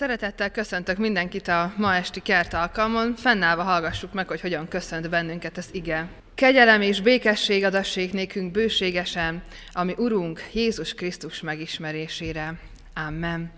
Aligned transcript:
Szeretettel 0.00 0.50
köszöntök 0.50 0.98
mindenkit 0.98 1.48
a 1.48 1.72
ma 1.76 1.94
esti 1.94 2.20
kert 2.20 2.54
alkalmon, 2.54 3.14
fennállva 3.16 3.62
hallgassuk 3.62 4.12
meg, 4.12 4.28
hogy 4.28 4.40
hogyan 4.40 4.68
köszönt 4.68 5.10
bennünket 5.10 5.56
az 5.56 5.68
ige. 5.72 6.08
Kegyelem 6.34 6.82
és 6.82 7.00
békesség 7.00 7.64
adassék 7.64 8.12
nékünk 8.12 8.52
bőségesen, 8.52 9.42
ami 9.72 9.94
Urunk 9.96 10.42
Jézus 10.52 10.94
Krisztus 10.94 11.40
megismerésére. 11.40 12.54
Amen. 13.06 13.50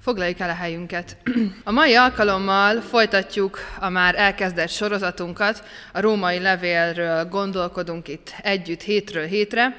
Foglaljuk 0.00 0.38
el 0.38 0.50
a 0.50 0.54
helyünket. 0.54 1.16
A 1.64 1.70
mai 1.70 1.94
alkalommal 1.94 2.80
folytatjuk 2.80 3.58
a 3.78 3.88
már 3.88 4.14
elkezdett 4.18 4.70
sorozatunkat. 4.70 5.64
A 5.92 6.00
római 6.00 6.38
levélről 6.38 7.24
gondolkodunk 7.24 8.08
itt 8.08 8.34
együtt 8.42 8.82
hétről 8.82 9.26
hétre. 9.26 9.76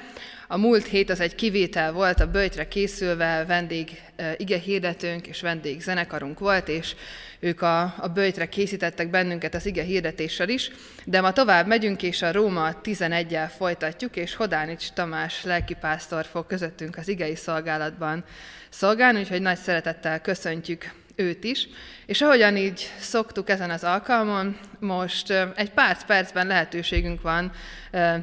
A 0.52 0.56
múlt 0.56 0.86
hét 0.86 1.10
az 1.10 1.20
egy 1.20 1.34
kivétel 1.34 1.92
volt, 1.92 2.20
a 2.20 2.30
bőjtre 2.30 2.68
készülve 2.68 3.44
vendég 3.46 4.02
ige 4.36 4.58
hirdetőnk 4.58 5.26
és 5.26 5.40
vendég 5.40 5.80
zenekarunk 5.80 6.38
volt, 6.38 6.68
és 6.68 6.94
ők 7.40 7.62
a, 7.62 7.82
a 7.82 8.08
bőjtre 8.14 8.48
készítettek 8.48 9.10
bennünket 9.10 9.54
az 9.54 9.66
ige 9.66 9.82
hirdetéssel 9.82 10.48
is, 10.48 10.70
de 11.04 11.20
ma 11.20 11.32
tovább 11.32 11.66
megyünk, 11.66 12.02
és 12.02 12.22
a 12.22 12.32
Róma 12.32 12.80
11-el 12.82 13.50
folytatjuk, 13.56 14.16
és 14.16 14.34
Hodánics 14.34 14.90
Tamás 14.90 15.44
lelkipásztor 15.44 16.24
fog 16.24 16.46
közöttünk 16.46 16.96
az 16.96 17.08
igei 17.08 17.36
szolgálatban 17.36 18.24
szolgálni, 18.70 19.18
úgyhogy 19.18 19.42
nagy 19.42 19.58
szeretettel 19.58 20.20
köszöntjük 20.20 20.92
őt 21.16 21.44
is. 21.44 21.68
És 22.06 22.20
ahogyan 22.20 22.56
így 22.56 22.92
szoktuk 22.98 23.48
ezen 23.48 23.70
az 23.70 23.84
alkalmon, 23.84 24.58
most 24.78 25.30
egy 25.54 25.70
pár 25.70 26.04
percben 26.04 26.46
lehetőségünk 26.46 27.22
van 27.22 27.52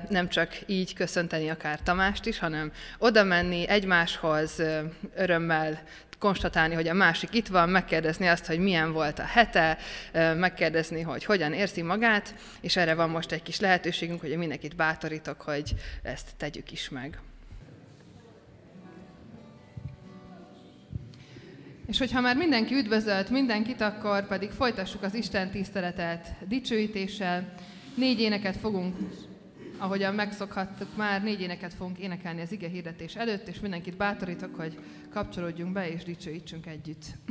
nem 0.10 0.30
csak 0.30 0.54
így 0.66 0.94
köszönteni 0.94 1.50
akár 1.50 1.80
Tamást 1.84 2.26
is, 2.26 2.40
hanem 2.40 2.72
oda 2.98 3.24
menni 3.24 3.68
egymáshoz 3.68 4.62
örömmel 5.16 5.82
konstatálni, 6.20 6.74
hogy 6.74 6.88
a 6.88 6.94
másik 6.94 7.34
itt 7.34 7.48
van, 7.48 7.70
megkérdezni 7.70 8.28
azt, 8.28 8.46
hogy 8.46 8.60
milyen 8.60 8.92
volt 8.92 9.20
a 9.20 9.24
hete, 9.24 9.78
megkérdezni, 10.14 11.02
hogy 11.02 11.26
hogyan 11.26 11.54
érzi 11.54 11.82
magát, 11.82 12.34
és 12.62 12.76
erre 12.76 12.94
van 12.94 13.10
most 13.10 13.32
egy 13.32 13.44
kis 13.44 13.60
lehetőségünk, 13.60 14.22
hogy 14.22 14.38
mindenkit 14.38 14.76
bátorítok, 14.76 15.42
hogy 15.42 15.74
ezt 16.04 16.28
tegyük 16.38 16.72
is 16.72 16.90
meg. 16.90 17.20
És 21.90 21.98
hogyha 21.98 22.22
már 22.22 22.38
mindenki 22.38 22.76
üdvözölt 22.76 23.30
mindenkit, 23.30 23.82
akkor 23.82 24.28
pedig 24.28 24.50
folytassuk 24.50 25.04
az 25.04 25.14
Isten 25.14 25.52
tiszteletet 25.52 26.36
dicsőítéssel. 26.48 27.54
Négy 27.96 28.20
éneket 28.20 28.58
fogunk, 28.58 28.96
ahogyan 29.78 30.16
megszokhattuk 30.16 30.96
már, 30.96 31.24
négy 31.24 31.42
éneket 31.42 31.74
fogunk 31.74 31.98
énekelni 31.98 32.42
az 32.42 32.52
ige 32.52 32.68
hirdetés 32.68 33.16
előtt, 33.16 33.48
és 33.48 33.60
mindenkit 33.60 33.98
bátorítok, 33.98 34.56
hogy 34.56 34.80
kapcsolódjunk 35.10 35.74
be 35.74 35.92
és 35.92 36.04
dicsőítsünk 36.04 36.66
együtt. 36.66 37.06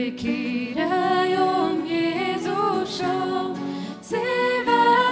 Jöjj, 0.00 0.14
királyom, 0.14 1.84
Jézusom, 1.84 3.52
szívem, 4.00 5.09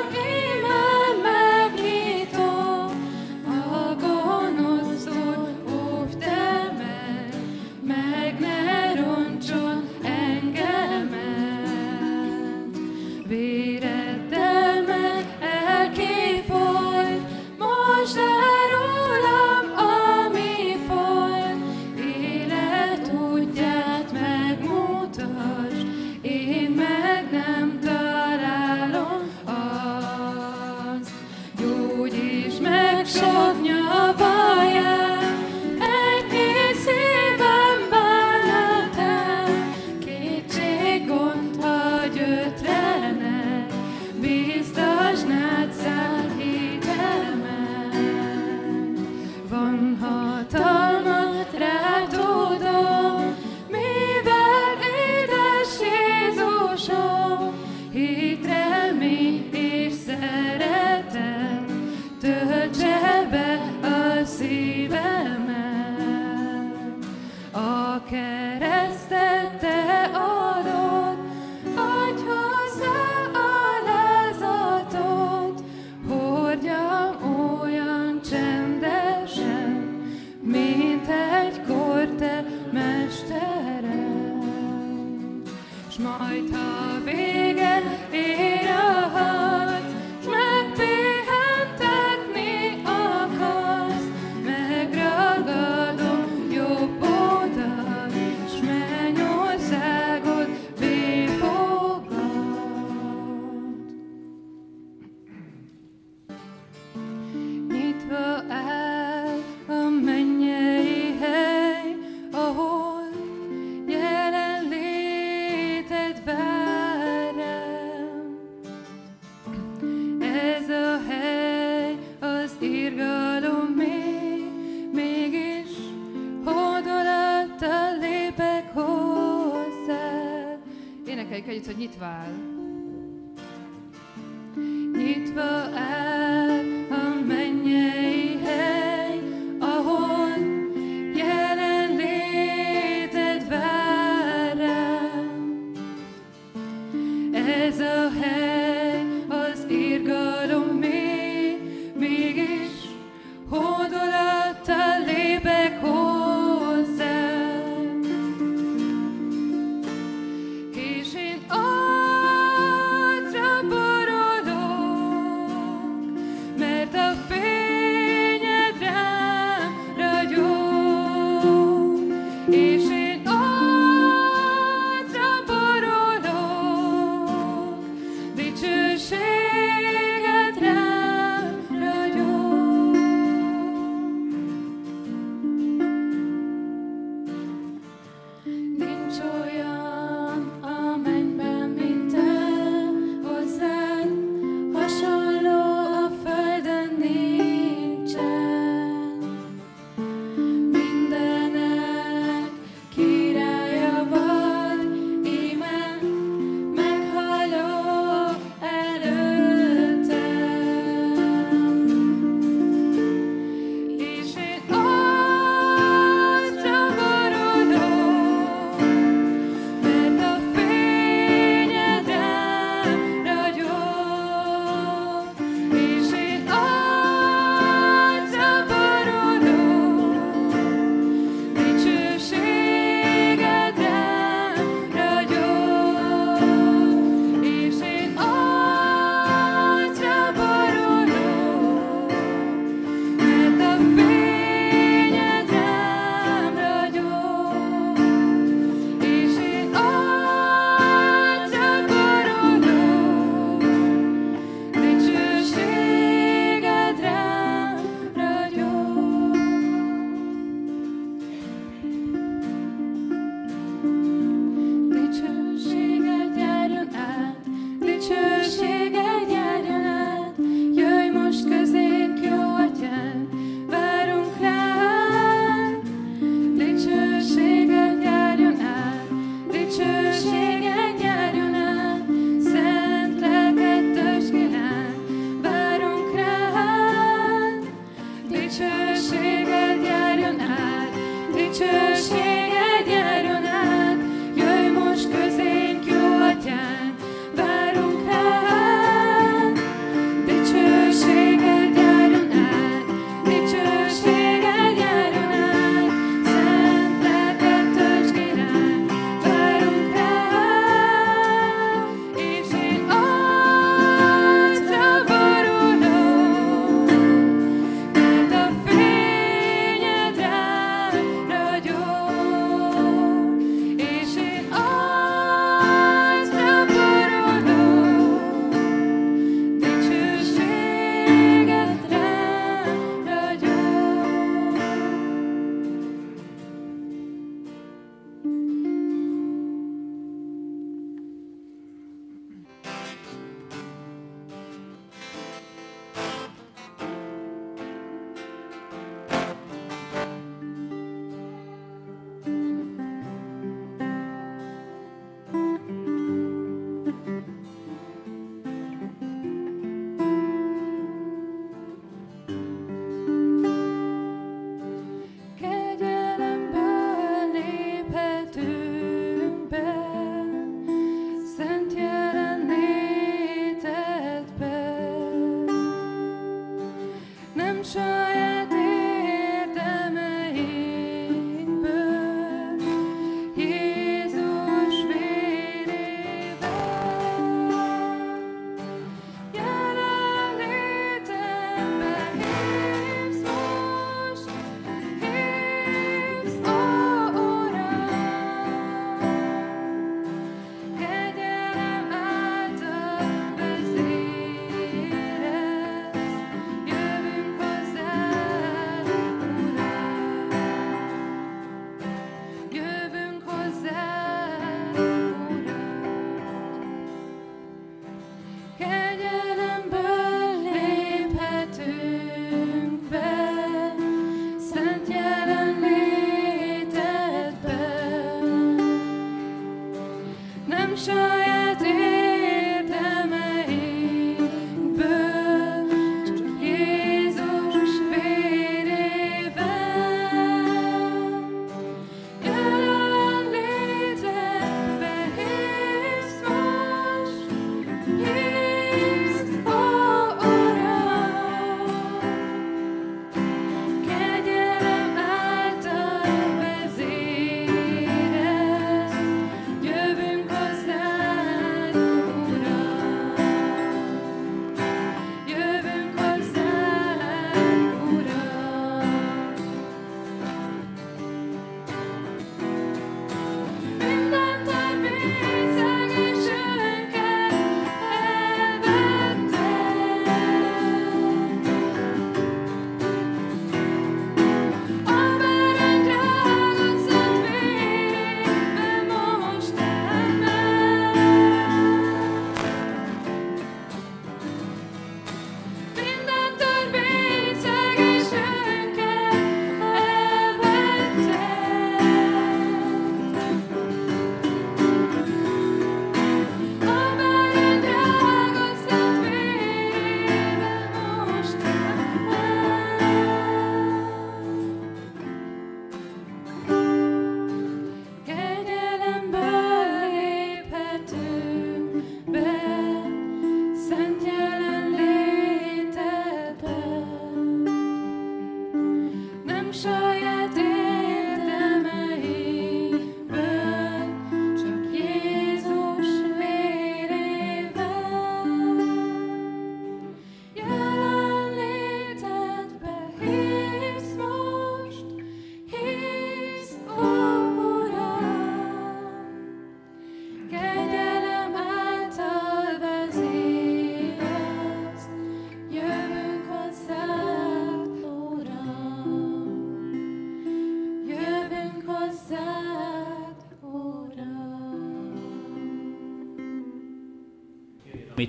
barátaik 131.38 131.46
együtt, 131.46 131.66
hogy 131.66 131.76
nyitva 131.76 132.04
áll. 132.04 132.57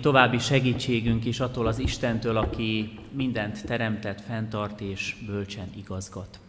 További 0.01 0.37
segítségünk 0.37 1.25
is 1.25 1.39
attól 1.39 1.67
az 1.67 1.79
Istentől, 1.79 2.37
aki 2.37 2.99
mindent 3.11 3.65
teremtett, 3.65 4.21
fenntart 4.21 4.81
és 4.81 5.15
bölcsen 5.25 5.69
igazgat. 5.75 6.39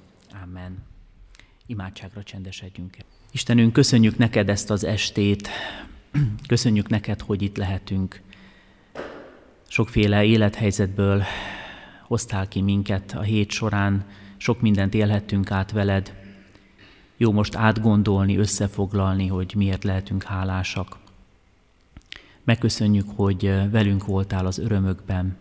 Amen. 0.42 0.78
Imádságra 1.66 2.22
csendesedjünk. 2.22 2.96
Istenünk, 3.32 3.72
köszönjük 3.72 4.16
neked 4.16 4.48
ezt 4.48 4.70
az 4.70 4.84
estét, 4.84 5.48
köszönjük 6.46 6.88
neked, 6.88 7.20
hogy 7.20 7.42
itt 7.42 7.56
lehetünk. 7.56 8.20
Sokféle 9.68 10.24
élethelyzetből 10.24 11.22
hoztál 12.06 12.48
ki 12.48 12.60
minket 12.60 13.12
a 13.12 13.20
hét 13.20 13.50
során, 13.50 14.04
sok 14.36 14.60
mindent 14.60 14.94
élhettünk 14.94 15.50
át 15.50 15.72
veled. 15.72 16.14
Jó 17.16 17.32
most 17.32 17.54
átgondolni, 17.54 18.36
összefoglalni, 18.36 19.26
hogy 19.26 19.52
miért 19.56 19.84
lehetünk 19.84 20.22
hálásak. 20.22 20.99
Megköszönjük, 22.44 23.06
hogy 23.14 23.70
velünk 23.70 24.06
voltál 24.06 24.46
az 24.46 24.58
örömökben, 24.58 25.36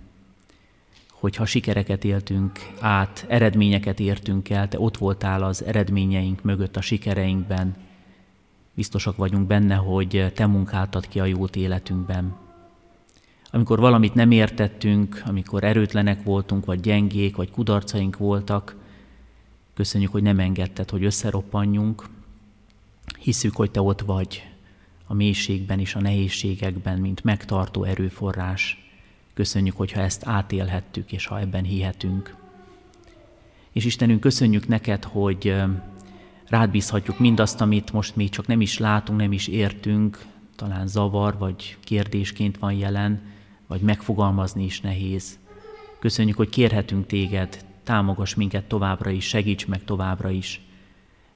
hogyha 1.11 1.45
sikereket 1.45 2.03
éltünk 2.03 2.59
át, 2.79 3.25
eredményeket 3.27 3.99
értünk 3.99 4.49
el, 4.49 4.67
te 4.67 4.79
ott 4.79 4.97
voltál 4.97 5.43
az 5.43 5.63
eredményeink 5.63 6.43
mögött, 6.43 6.77
a 6.77 6.81
sikereinkben. 6.81 7.75
Biztosak 8.73 9.17
vagyunk 9.17 9.47
benne, 9.47 9.75
hogy 9.75 10.31
te 10.35 10.45
munkáltad 10.45 11.07
ki 11.07 11.19
a 11.19 11.25
jót 11.25 11.55
életünkben. 11.55 12.35
Amikor 13.51 13.79
valamit 13.79 14.13
nem 14.13 14.31
értettünk, 14.31 15.23
amikor 15.25 15.63
erőtlenek 15.63 16.23
voltunk, 16.23 16.65
vagy 16.65 16.79
gyengék, 16.79 17.35
vagy 17.35 17.51
kudarcaink 17.51 18.17
voltak, 18.17 18.75
köszönjük, 19.73 20.11
hogy 20.11 20.23
nem 20.23 20.39
engedted, 20.39 20.89
hogy 20.89 21.03
összeroppanjunk. 21.03 22.05
Hiszük, 23.19 23.55
hogy 23.55 23.71
te 23.71 23.81
ott 23.81 24.01
vagy, 24.01 24.48
a 25.11 25.13
mélységben 25.13 25.79
és 25.79 25.95
a 25.95 26.01
nehézségekben, 26.01 26.99
mint 26.99 27.23
megtartó 27.23 27.83
erőforrás. 27.83 28.89
Köszönjük, 29.33 29.75
hogyha 29.75 30.01
ezt 30.01 30.25
átélhettük, 30.25 31.11
és 31.11 31.25
ha 31.25 31.39
ebben 31.39 31.63
hihetünk. 31.63 32.35
És 33.71 33.85
Istenünk, 33.85 34.19
köszönjük 34.19 34.67
neked, 34.67 35.03
hogy 35.03 35.55
rád 36.47 36.69
bízhatjuk 36.69 37.19
mindazt, 37.19 37.61
amit 37.61 37.93
most 37.93 38.15
még 38.15 38.29
csak 38.29 38.47
nem 38.47 38.61
is 38.61 38.77
látunk, 38.77 39.19
nem 39.19 39.31
is 39.31 39.47
értünk, 39.47 40.25
talán 40.55 40.87
zavar 40.87 41.37
vagy 41.37 41.77
kérdésként 41.83 42.57
van 42.57 42.73
jelen, 42.73 43.21
vagy 43.67 43.81
megfogalmazni 43.81 44.63
is 44.63 44.81
nehéz. 44.81 45.39
Köszönjük, 45.99 46.37
hogy 46.37 46.49
kérhetünk 46.49 47.07
téged, 47.07 47.65
támogass 47.83 48.33
minket 48.33 48.65
továbbra 48.65 49.09
is, 49.09 49.27
segíts 49.27 49.67
meg 49.67 49.83
továbbra 49.83 50.29
is. 50.29 50.61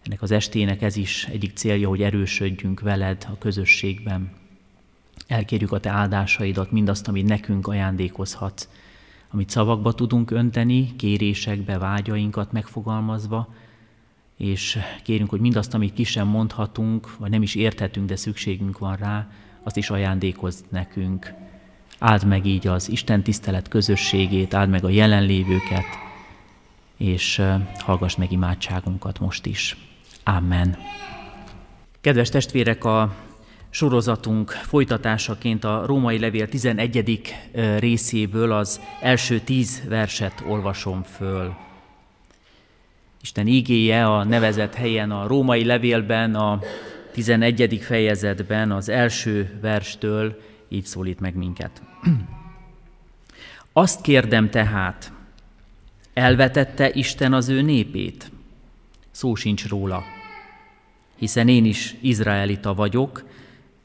Ennek 0.03 0.21
az 0.21 0.31
estének 0.31 0.81
ez 0.81 0.95
is 0.95 1.25
egyik 1.25 1.55
célja, 1.55 1.87
hogy 1.87 2.01
erősödjünk 2.01 2.79
veled 2.79 3.27
a 3.29 3.37
közösségben. 3.37 4.31
Elkérjük 5.27 5.71
a 5.71 5.79
te 5.79 5.89
áldásaidat, 5.89 6.71
mindazt, 6.71 7.07
amit 7.07 7.27
nekünk 7.27 7.67
ajándékozhatsz, 7.67 8.67
amit 9.29 9.49
szavakba 9.49 9.93
tudunk 9.93 10.31
önteni, 10.31 10.95
kérésekbe, 10.95 11.77
vágyainkat 11.77 12.51
megfogalmazva, 12.51 13.53
és 14.37 14.79
kérünk, 15.03 15.29
hogy 15.29 15.39
mindazt, 15.39 15.73
amit 15.73 15.93
ki 15.93 16.03
sem 16.03 16.27
mondhatunk, 16.27 17.17
vagy 17.17 17.29
nem 17.29 17.41
is 17.41 17.55
érthetünk, 17.55 18.07
de 18.07 18.15
szükségünk 18.15 18.77
van 18.77 18.95
rá, 18.95 19.31
azt 19.63 19.77
is 19.77 19.89
ajándékoz 19.89 20.63
nekünk. 20.69 21.33
Áld 21.99 22.25
meg 22.25 22.45
így 22.45 22.67
az 22.67 22.89
Isten 22.89 23.23
tisztelet 23.23 23.67
közösségét, 23.67 24.53
áld 24.53 24.69
meg 24.69 24.83
a 24.83 24.89
jelenlévőket, 24.89 25.85
és 26.97 27.41
hallgass 27.79 28.15
meg 28.15 28.31
imádságunkat 28.31 29.19
most 29.19 29.45
is. 29.45 29.77
Amen. 30.23 30.77
Kedves 32.01 32.29
testvérek, 32.29 32.83
a 32.83 33.15
sorozatunk 33.69 34.51
folytatásaként 34.51 35.63
a 35.63 35.85
Római 35.85 36.19
Levél 36.19 36.47
11. 36.47 37.33
részéből 37.79 38.51
az 38.51 38.81
első 39.01 39.39
tíz 39.39 39.83
verset 39.87 40.43
olvasom 40.47 41.03
föl. 41.03 41.55
Isten 43.21 43.47
ígéje 43.47 44.05
a 44.05 44.23
nevezett 44.23 44.73
helyen 44.73 45.11
a 45.11 45.27
Római 45.27 45.65
Levélben, 45.65 46.35
a 46.35 46.59
11. 47.11 47.79
fejezetben, 47.81 48.71
az 48.71 48.89
első 48.89 49.59
verstől 49.61 50.41
így 50.69 50.85
szólít 50.85 51.19
meg 51.19 51.35
minket. 51.35 51.81
Azt 53.73 54.01
kérdem 54.01 54.49
tehát, 54.49 55.11
elvetette 56.13 56.89
Isten 56.93 57.33
az 57.33 57.49
ő 57.49 57.61
népét? 57.61 58.31
Szó 59.11 59.35
sincs 59.35 59.67
róla 59.67 60.03
hiszen 61.23 61.47
én 61.47 61.65
is 61.65 61.95
izraelita 62.01 62.73
vagyok, 62.73 63.23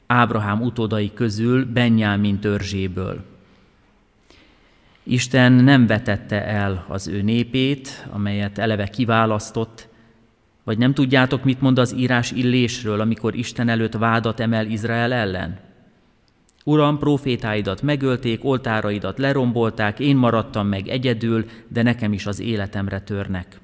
Ábrahám 0.07 0.61
utódai 0.61 1.13
közül, 1.13 1.65
Benjámin 1.65 2.39
törzséből. 2.39 3.23
Isten 5.03 5.51
nem 5.51 5.87
vetette 5.87 6.45
el 6.45 6.85
az 6.87 7.07
ő 7.07 7.21
népét, 7.21 8.07
amelyet 8.09 8.57
eleve 8.57 8.87
kiválasztott, 8.87 9.87
vagy 10.63 10.77
nem 10.77 10.93
tudjátok, 10.93 11.43
mit 11.43 11.61
mond 11.61 11.79
az 11.79 11.93
írás 11.93 12.31
illésről, 12.31 13.01
amikor 13.01 13.35
Isten 13.35 13.69
előtt 13.69 13.93
vádat 13.93 14.39
emel 14.39 14.65
Izrael 14.65 15.13
ellen? 15.13 15.59
Uram, 16.63 16.97
profétáidat 16.97 17.81
megölték, 17.81 18.45
oltáraidat 18.45 19.17
lerombolták, 19.17 19.99
én 19.99 20.15
maradtam 20.15 20.67
meg 20.67 20.87
egyedül, 20.87 21.45
de 21.67 21.81
nekem 21.81 22.13
is 22.13 22.25
az 22.25 22.39
életemre 22.39 22.99
törnek. 22.99 23.59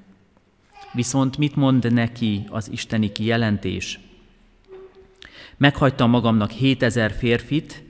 Viszont 0.96 1.38
mit 1.38 1.56
mond 1.56 1.92
neki 1.92 2.46
az 2.50 2.70
isteni 2.70 3.12
kijelentés? 3.12 3.98
Meghagytam 5.56 6.10
magamnak 6.10 6.50
7000 6.50 7.12
férfit, 7.12 7.82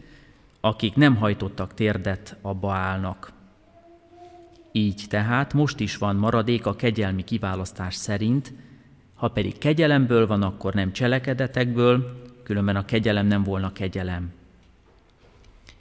akik 0.61 0.95
nem 0.95 1.17
hajtottak 1.17 1.75
térdet 1.75 2.37
a 2.41 2.55
Baálnak. 2.55 3.33
Így 4.73 5.05
tehát 5.09 5.53
most 5.53 5.81
is 5.81 5.97
van 5.97 6.17
maradék 6.17 6.67
a 6.67 6.77
kegyelmi 6.77 7.25
kiválasztás 7.25 7.95
szerint, 7.95 8.53
ha 9.15 9.29
pedig 9.29 9.59
kegyelemből 9.59 10.27
van, 10.27 10.43
akkor 10.43 10.75
nem 10.75 10.93
cselekedetekből, 10.93 12.23
különben 12.43 12.77
a 12.77 12.85
kegyelem 12.85 13.27
nem 13.27 13.43
volna 13.43 13.73
kegyelem. 13.73 14.33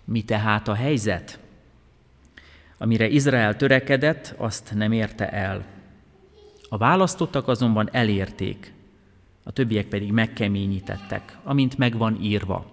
Mi 0.03 0.23
tehát 0.23 0.67
a 0.67 0.73
helyzet? 0.73 1.39
Amire 2.77 3.07
Izrael 3.07 3.55
törekedett, 3.55 4.33
azt 4.37 4.71
nem 4.75 4.91
érte 4.91 5.29
el. 5.29 5.74
A 6.69 6.77
választottak 6.77 7.47
azonban 7.47 7.89
elérték, 7.91 8.73
a 9.43 9.51
többiek 9.51 9.87
pedig 9.87 10.11
megkeményítettek, 10.11 11.37
amint 11.43 11.77
megvan 11.77 12.17
írva. 12.21 12.65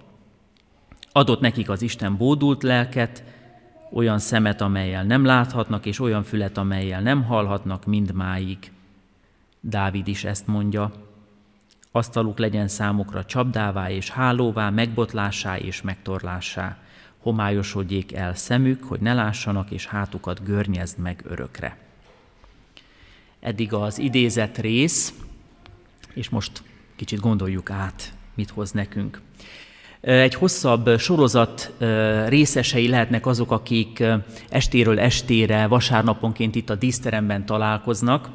Adott 1.13 1.41
nekik 1.41 1.71
az 1.71 1.83
Isten 1.83 2.17
bódult 2.17 2.63
lelket, 2.63 3.25
olyan 3.93 4.19
szemet, 4.19 4.61
amelyel 4.61 5.05
nem 5.05 5.25
láthatnak, 5.25 5.87
és 5.87 6.01
olyan 6.01 6.23
fület, 6.23 6.59
amelyel 6.59 7.03
nem 7.03 7.25
hallhatnak 7.25 7.85
mindmáig. 7.85 8.59
Dávid 9.61 10.09
is 10.09 10.25
ezt 10.25 10.47
mondja, 10.47 10.93
asztaluk 11.91 12.39
legyen 12.39 12.69
számukra 12.69 13.25
csapdává 13.25 13.91
és 13.91 14.11
hálóvá, 14.11 14.71
megbotlásá 14.71 15.57
és 15.59 15.83
megtorlásá. 15.83 16.79
Homályosodjék 17.19 18.13
el 18.13 18.35
szemük, 18.35 18.85
hogy 18.85 19.01
ne 19.01 19.15
lássanak, 19.15 19.71
és 19.71 19.87
hátukat 19.87 20.45
görnyezd 20.45 20.99
meg 20.99 21.23
örökre 21.27 21.77
eddig 23.43 23.73
az 23.73 23.99
idézett 23.99 24.59
rész, 24.59 25.13
és 26.15 26.29
most 26.29 26.63
kicsit 26.97 27.21
gondoljuk 27.21 27.71
át, 27.71 28.13
mit 28.35 28.51
hoz 28.51 28.71
nekünk. 28.71 29.21
Egy 30.01 30.35
hosszabb 30.35 30.99
sorozat 30.99 31.73
részesei 32.29 32.89
lehetnek 32.89 33.27
azok, 33.27 33.51
akik 33.51 34.03
estéről 34.49 35.01
estére, 35.01 35.67
vasárnaponként 35.67 36.55
itt 36.55 36.71
a 36.71 36.75
díszteremben 36.75 37.47
találkoznak, 37.47 38.29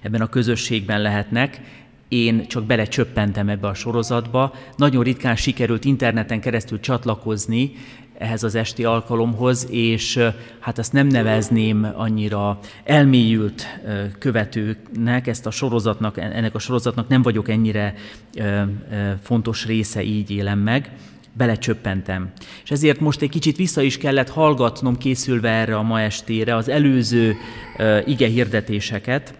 ebben 0.00 0.20
a 0.20 0.28
közösségben 0.28 1.00
lehetnek. 1.00 1.60
Én 2.08 2.46
csak 2.46 2.64
belecsöppentem 2.64 3.48
ebbe 3.48 3.68
a 3.68 3.74
sorozatba. 3.74 4.54
Nagyon 4.76 5.02
ritkán 5.02 5.36
sikerült 5.36 5.84
interneten 5.84 6.40
keresztül 6.40 6.80
csatlakozni 6.80 7.72
ehhez 8.20 8.42
az 8.42 8.54
esti 8.54 8.84
alkalomhoz, 8.84 9.66
és 9.70 10.20
hát 10.58 10.78
ezt 10.78 10.92
nem 10.92 11.06
nevezném 11.06 11.92
annyira 11.94 12.58
elmélyült 12.84 13.66
követőnek, 14.18 15.26
ezt 15.26 15.46
a 15.46 15.50
sorozatnak, 15.50 16.18
ennek 16.18 16.54
a 16.54 16.58
sorozatnak 16.58 17.08
nem 17.08 17.22
vagyok 17.22 17.48
ennyire 17.48 17.94
fontos 19.22 19.66
része, 19.66 20.02
így 20.02 20.30
élem 20.30 20.58
meg, 20.58 20.90
belecsöppentem. 21.32 22.32
És 22.64 22.70
ezért 22.70 23.00
most 23.00 23.22
egy 23.22 23.30
kicsit 23.30 23.56
vissza 23.56 23.82
is 23.82 23.98
kellett 23.98 24.28
hallgatnom 24.28 24.98
készülve 24.98 25.50
erre 25.50 25.76
a 25.76 25.82
ma 25.82 26.00
estére 26.00 26.56
az 26.56 26.68
előző 26.68 27.36
ige 28.06 28.26
hirdetéseket, 28.26 29.34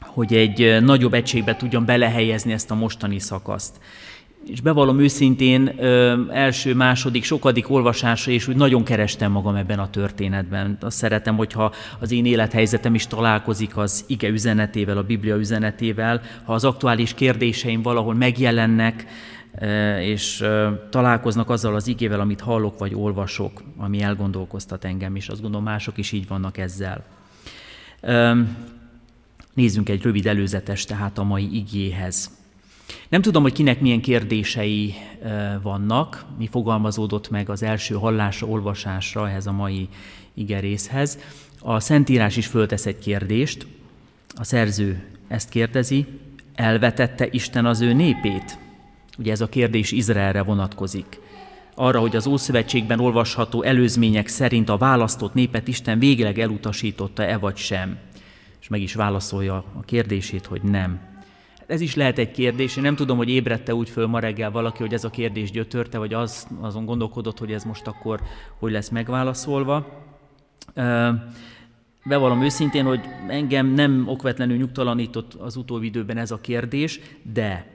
hogy 0.00 0.34
egy 0.34 0.82
nagyobb 0.82 1.14
egységbe 1.14 1.56
tudjam 1.56 1.84
belehelyezni 1.84 2.52
ezt 2.52 2.70
a 2.70 2.74
mostani 2.74 3.18
szakaszt 3.18 3.76
és 4.46 4.60
bevallom 4.60 5.00
őszintén, 5.00 5.68
első, 6.30 6.74
második, 6.74 7.24
sokadik 7.24 7.70
olvasásra 7.70 8.32
és 8.32 8.48
úgy 8.48 8.56
nagyon 8.56 8.84
kerestem 8.84 9.32
magam 9.32 9.54
ebben 9.54 9.78
a 9.78 9.90
történetben. 9.90 10.78
Azt 10.80 10.96
szeretem, 10.96 11.36
hogyha 11.36 11.72
az 11.98 12.12
én 12.12 12.26
élethelyzetem 12.26 12.94
is 12.94 13.06
találkozik 13.06 13.76
az 13.76 14.04
ige 14.06 14.28
üzenetével, 14.28 14.96
a 14.96 15.02
Biblia 15.02 15.36
üzenetével, 15.36 16.20
ha 16.44 16.54
az 16.54 16.64
aktuális 16.64 17.14
kérdéseim 17.14 17.82
valahol 17.82 18.14
megjelennek, 18.14 19.06
és 20.00 20.44
találkoznak 20.90 21.50
azzal 21.50 21.74
az 21.74 21.86
igével, 21.86 22.20
amit 22.20 22.40
hallok 22.40 22.78
vagy 22.78 22.94
olvasok, 22.94 23.62
ami 23.76 24.02
elgondolkoztat 24.02 24.84
engem, 24.84 25.16
és 25.16 25.28
azt 25.28 25.40
gondolom 25.40 25.64
mások 25.64 25.98
is 25.98 26.12
így 26.12 26.28
vannak 26.28 26.58
ezzel. 26.58 27.04
Nézzünk 29.54 29.88
egy 29.88 30.02
rövid 30.02 30.26
előzetes 30.26 30.84
tehát 30.84 31.18
a 31.18 31.22
mai 31.22 31.56
igéhez. 31.56 32.42
Nem 33.08 33.22
tudom, 33.22 33.42
hogy 33.42 33.52
kinek 33.52 33.80
milyen 33.80 34.00
kérdései 34.00 34.94
vannak, 35.62 36.24
mi 36.38 36.46
fogalmazódott 36.46 37.30
meg 37.30 37.50
az 37.50 37.62
első 37.62 37.94
hallásra, 37.94 38.46
olvasásra 38.46 39.28
ehhez 39.28 39.46
a 39.46 39.52
mai 39.52 39.88
igerészhez. 40.34 41.18
A 41.60 41.80
Szentírás 41.80 42.36
is 42.36 42.46
föltesz 42.46 42.86
egy 42.86 42.98
kérdést. 42.98 43.66
A 44.36 44.44
szerző 44.44 45.04
ezt 45.28 45.48
kérdezi, 45.48 46.06
elvetette 46.54 47.28
Isten 47.30 47.66
az 47.66 47.80
ő 47.80 47.92
népét? 47.92 48.58
Ugye 49.18 49.32
ez 49.32 49.40
a 49.40 49.48
kérdés 49.48 49.92
Izraelre 49.92 50.42
vonatkozik. 50.42 51.20
Arra, 51.74 52.00
hogy 52.00 52.16
az 52.16 52.26
Ószövetségben 52.26 53.00
olvasható 53.00 53.62
előzmények 53.62 54.28
szerint 54.28 54.68
a 54.68 54.76
választott 54.76 55.34
népet 55.34 55.68
Isten 55.68 55.98
végleg 55.98 56.38
elutasította-e 56.38 57.36
vagy 57.36 57.56
sem. 57.56 57.98
És 58.60 58.68
meg 58.68 58.80
is 58.80 58.94
válaszolja 58.94 59.54
a 59.54 59.80
kérdését, 59.84 60.46
hogy 60.46 60.62
nem. 60.62 61.00
Ez 61.66 61.80
is 61.80 61.94
lehet 61.94 62.18
egy 62.18 62.30
kérdés. 62.30 62.76
Én 62.76 62.82
nem 62.82 62.96
tudom, 62.96 63.16
hogy 63.16 63.28
ébredte 63.28 63.74
úgy 63.74 63.88
föl 63.88 64.06
ma 64.06 64.18
reggel 64.18 64.50
valaki, 64.50 64.82
hogy 64.82 64.92
ez 64.92 65.04
a 65.04 65.10
kérdés 65.10 65.50
gyötörte, 65.50 65.98
vagy 65.98 66.14
az, 66.14 66.48
azon 66.60 66.84
gondolkodott, 66.84 67.38
hogy 67.38 67.52
ez 67.52 67.64
most 67.64 67.86
akkor 67.86 68.20
hogy 68.58 68.72
lesz 68.72 68.88
megválaszolva. 68.88 69.86
Bevallom 72.04 72.42
őszintén, 72.42 72.84
hogy 72.84 73.00
engem 73.28 73.66
nem 73.66 74.08
okvetlenül 74.08 74.56
nyugtalanított 74.56 75.34
az 75.34 75.56
utóbbi 75.56 75.86
időben 75.86 76.16
ez 76.16 76.30
a 76.30 76.40
kérdés, 76.40 77.00
de 77.32 77.72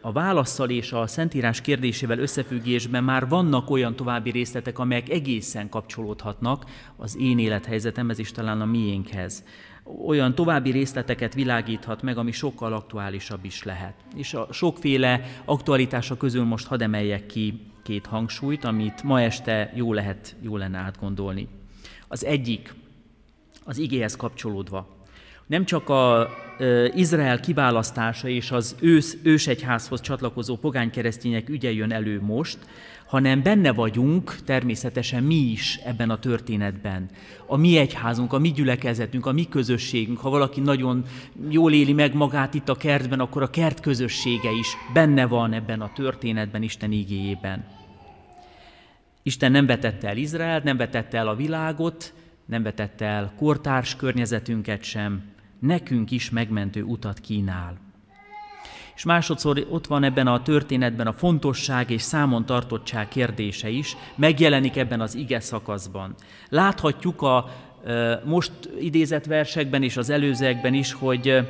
a 0.00 0.12
válaszsal 0.12 0.70
és 0.70 0.92
a 0.92 1.06
Szentírás 1.06 1.60
kérdésével 1.60 2.18
összefüggésben 2.18 3.04
már 3.04 3.28
vannak 3.28 3.70
olyan 3.70 3.96
további 3.96 4.30
részletek, 4.30 4.78
amelyek 4.78 5.08
egészen 5.08 5.68
kapcsolódhatnak 5.68 6.64
az 6.96 7.16
én 7.20 7.38
élethelyzetemhez 7.38 8.18
és 8.18 8.32
talán 8.32 8.60
a 8.60 8.64
miénkhez. 8.64 9.44
Olyan 10.06 10.34
további 10.34 10.70
részleteket 10.70 11.34
világíthat 11.34 12.02
meg, 12.02 12.18
ami 12.18 12.32
sokkal 12.32 12.72
aktuálisabb 12.72 13.44
is 13.44 13.62
lehet. 13.62 13.94
És 14.16 14.34
a 14.34 14.48
sokféle 14.52 15.22
aktualitása 15.44 16.16
közül 16.16 16.44
most 16.44 16.66
hadd 16.66 16.82
emeljek 16.82 17.26
ki 17.26 17.60
két 17.82 18.06
hangsúlyt, 18.06 18.64
amit 18.64 19.02
ma 19.02 19.20
este 19.20 19.72
jó 19.74 19.92
lehet, 19.92 20.36
jó 20.40 20.56
lenne 20.56 20.78
átgondolni. 20.78 21.48
Az 22.08 22.24
egyik, 22.24 22.74
az 23.64 23.78
igéhez 23.78 24.16
kapcsolódva, 24.16 24.96
nem 25.46 25.64
csak 25.64 25.88
a 25.88 26.28
Izrael 26.94 27.40
kiválasztása 27.40 28.28
és 28.28 28.50
az 28.50 28.76
ős, 28.80 29.16
ősegyházhoz 29.22 30.00
csatlakozó 30.00 30.56
pogány 30.56 30.90
keresztények 30.90 31.48
ügye 31.48 31.72
jön 31.72 31.92
elő 31.92 32.20
most, 32.20 32.58
hanem 33.08 33.42
benne 33.42 33.72
vagyunk 33.72 34.36
természetesen 34.44 35.22
mi 35.22 35.34
is 35.34 35.80
ebben 35.84 36.10
a 36.10 36.18
történetben. 36.18 37.08
A 37.46 37.56
mi 37.56 37.76
egyházunk, 37.76 38.32
a 38.32 38.38
mi 38.38 38.52
gyülekezetünk, 38.52 39.26
a 39.26 39.32
mi 39.32 39.48
közösségünk. 39.48 40.18
Ha 40.18 40.30
valaki 40.30 40.60
nagyon 40.60 41.04
jól 41.48 41.72
éli 41.72 41.92
meg 41.92 42.14
magát 42.14 42.54
itt 42.54 42.68
a 42.68 42.74
kertben, 42.74 43.20
akkor 43.20 43.42
a 43.42 43.50
kert 43.50 43.80
közössége 43.80 44.50
is 44.50 44.76
benne 44.92 45.26
van 45.26 45.52
ebben 45.52 45.80
a 45.80 45.92
történetben, 45.94 46.62
Isten 46.62 46.92
igéjében. 46.92 47.66
Isten 49.22 49.50
nem 49.50 49.66
vetette 49.66 50.08
el 50.08 50.16
Izraelt, 50.16 50.64
nem 50.64 50.76
vetette 50.76 51.18
el 51.18 51.28
a 51.28 51.36
világot, 51.36 52.14
nem 52.44 52.62
vetette 52.62 53.04
el 53.04 53.32
kortárs 53.36 53.96
környezetünket 53.96 54.82
sem, 54.82 55.22
nekünk 55.58 56.10
is 56.10 56.30
megmentő 56.30 56.82
utat 56.82 57.20
kínál. 57.20 57.87
És 58.98 59.04
másodszor 59.04 59.66
ott 59.70 59.86
van 59.86 60.04
ebben 60.04 60.26
a 60.26 60.42
történetben 60.42 61.06
a 61.06 61.12
fontosság 61.12 61.90
és 61.90 62.02
számon 62.02 62.46
tartottság 62.46 63.08
kérdése 63.08 63.68
is, 63.68 63.96
megjelenik 64.14 64.76
ebben 64.76 65.00
az 65.00 65.14
ige 65.14 65.40
szakaszban. 65.40 66.14
Láthatjuk 66.48 67.22
a 67.22 67.50
most 68.24 68.52
idézett 68.80 69.24
versekben 69.24 69.82
és 69.82 69.96
az 69.96 70.10
előzőekben 70.10 70.74
is, 70.74 70.92
hogy, 70.92 71.46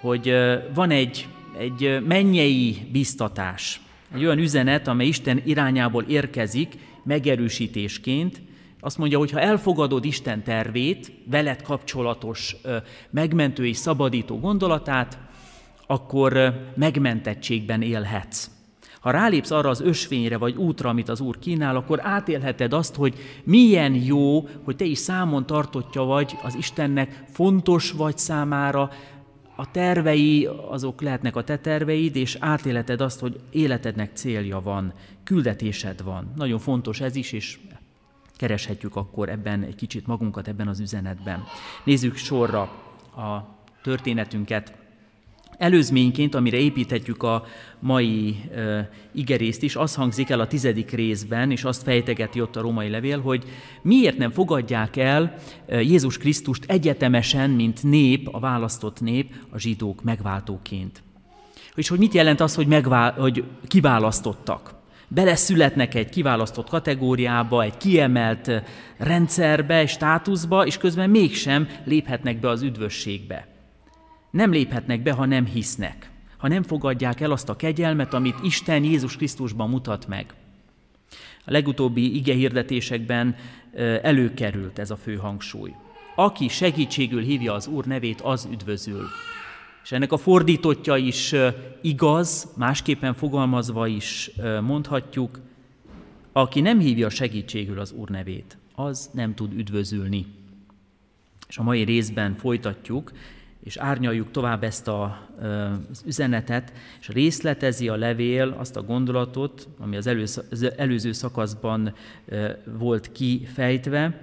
hogy 0.00 0.34
van 0.74 0.90
egy, 0.90 1.28
egy 1.58 2.02
mennyei 2.06 2.88
biztatás, 2.92 3.80
egy 4.14 4.24
olyan 4.24 4.38
üzenet, 4.38 4.88
amely 4.88 5.06
Isten 5.06 5.42
irányából 5.44 6.04
érkezik 6.08 6.74
megerősítésként, 7.04 8.40
azt 8.80 8.98
mondja, 8.98 9.18
hogy 9.18 9.30
ha 9.30 9.40
elfogadod 9.40 10.04
Isten 10.04 10.42
tervét, 10.42 11.12
veled 11.30 11.62
kapcsolatos 11.62 12.56
megmentő 13.10 13.66
és 13.66 13.76
szabadító 13.76 14.38
gondolatát, 14.38 15.27
akkor 15.90 16.54
megmentettségben 16.76 17.82
élhetsz. 17.82 18.50
Ha 19.00 19.10
rálépsz 19.10 19.50
arra 19.50 19.68
az 19.68 19.80
ösvényre 19.80 20.36
vagy 20.36 20.56
útra, 20.56 20.88
amit 20.88 21.08
az 21.08 21.20
Úr 21.20 21.38
kínál, 21.38 21.76
akkor 21.76 22.00
átélheted 22.02 22.72
azt, 22.72 22.94
hogy 22.94 23.14
milyen 23.44 23.94
jó, 23.94 24.48
hogy 24.64 24.76
te 24.76 24.84
is 24.84 24.98
számon 24.98 25.46
tartottja 25.46 26.02
vagy 26.02 26.36
az 26.42 26.54
Istennek, 26.54 27.24
fontos 27.30 27.90
vagy 27.90 28.18
számára, 28.18 28.90
a 29.56 29.70
tervei, 29.70 30.48
azok 30.68 31.00
lehetnek 31.00 31.36
a 31.36 31.44
te 31.44 31.58
terveid, 31.58 32.16
és 32.16 32.36
átélheted 32.40 33.00
azt, 33.00 33.20
hogy 33.20 33.40
életednek 33.50 34.10
célja 34.14 34.60
van, 34.60 34.92
küldetésed 35.24 36.02
van. 36.02 36.32
Nagyon 36.36 36.58
fontos 36.58 37.00
ez 37.00 37.16
is, 37.16 37.32
és 37.32 37.58
kereshetjük 38.36 38.96
akkor 38.96 39.28
ebben 39.28 39.62
egy 39.62 39.74
kicsit 39.74 40.06
magunkat 40.06 40.48
ebben 40.48 40.68
az 40.68 40.80
üzenetben. 40.80 41.44
Nézzük 41.84 42.16
sorra 42.16 42.60
a 43.16 43.56
történetünket. 43.82 44.74
Előzményként, 45.58 46.34
amire 46.34 46.56
építhetjük 46.56 47.22
a 47.22 47.44
mai 47.80 48.36
uh, 48.50 48.78
igerészt 49.12 49.62
is, 49.62 49.76
az 49.76 49.94
hangzik 49.94 50.30
el 50.30 50.40
a 50.40 50.46
tizedik 50.46 50.90
részben, 50.90 51.50
és 51.50 51.64
azt 51.64 51.82
fejtegeti 51.82 52.40
ott 52.40 52.56
a 52.56 52.60
római 52.60 52.88
levél, 52.88 53.20
hogy 53.20 53.44
miért 53.82 54.18
nem 54.18 54.30
fogadják 54.30 54.96
el 54.96 55.34
Jézus 55.68 56.18
Krisztust 56.18 56.64
egyetemesen, 56.66 57.50
mint 57.50 57.82
nép, 57.82 58.28
a 58.32 58.40
választott 58.40 59.00
nép, 59.00 59.34
a 59.50 59.58
zsidók 59.58 60.02
megváltóként. 60.02 61.02
És 61.74 61.88
hogy 61.88 61.98
mit 61.98 62.14
jelent 62.14 62.40
az, 62.40 62.54
hogy, 62.54 62.66
megvál, 62.66 63.12
hogy 63.12 63.44
kiválasztottak? 63.66 64.76
beleszületnek 65.08 65.94
egy 65.94 66.08
kiválasztott 66.08 66.68
kategóriába, 66.68 67.62
egy 67.62 67.76
kiemelt 67.76 68.50
rendszerbe, 68.96 69.86
státuszba, 69.86 70.66
és 70.66 70.76
közben 70.76 71.10
mégsem 71.10 71.68
léphetnek 71.84 72.40
be 72.40 72.48
az 72.48 72.62
üdvösségbe. 72.62 73.57
Nem 74.30 74.50
léphetnek 74.50 75.02
be, 75.02 75.12
ha 75.12 75.24
nem 75.24 75.46
hisznek, 75.46 76.10
ha 76.36 76.48
nem 76.48 76.62
fogadják 76.62 77.20
el 77.20 77.30
azt 77.30 77.48
a 77.48 77.56
kegyelmet, 77.56 78.14
amit 78.14 78.38
Isten 78.42 78.84
Jézus 78.84 79.16
Krisztusban 79.16 79.70
mutat 79.70 80.06
meg. 80.06 80.34
A 81.44 81.50
legutóbbi 81.50 82.16
ige 82.16 82.34
hirdetésekben 82.34 83.36
előkerült 84.02 84.78
ez 84.78 84.90
a 84.90 84.96
fő 84.96 85.16
hangsúly. 85.16 85.74
Aki 86.16 86.48
segítségül 86.48 87.22
hívja 87.22 87.54
az 87.54 87.66
Úr 87.66 87.84
nevét, 87.84 88.20
az 88.20 88.48
üdvözül. 88.52 89.04
És 89.82 89.92
ennek 89.92 90.12
a 90.12 90.16
fordítotja 90.16 90.96
is 90.96 91.34
igaz, 91.80 92.52
másképpen 92.56 93.14
fogalmazva 93.14 93.86
is 93.86 94.30
mondhatjuk, 94.62 95.40
aki 96.32 96.60
nem 96.60 96.78
hívja 96.78 97.08
segítségül 97.08 97.80
az 97.80 97.92
Úr 97.92 98.08
nevét, 98.08 98.56
az 98.74 99.10
nem 99.12 99.34
tud 99.34 99.52
üdvözülni. 99.52 100.26
És 101.48 101.58
a 101.58 101.62
mai 101.62 101.82
részben 101.82 102.34
folytatjuk, 102.34 103.12
és 103.68 103.76
árnyaljuk 103.76 104.30
tovább 104.30 104.62
ezt 104.64 104.88
a, 104.88 105.28
az 105.90 106.02
üzenetet, 106.06 106.72
és 107.00 107.08
részletezi 107.08 107.88
a 107.88 107.96
levél 107.96 108.54
azt 108.58 108.76
a 108.76 108.82
gondolatot, 108.82 109.68
ami 109.78 109.96
az, 109.96 110.72
előző 110.76 111.12
szakaszban 111.12 111.94
volt 112.78 113.12
kifejtve, 113.12 114.20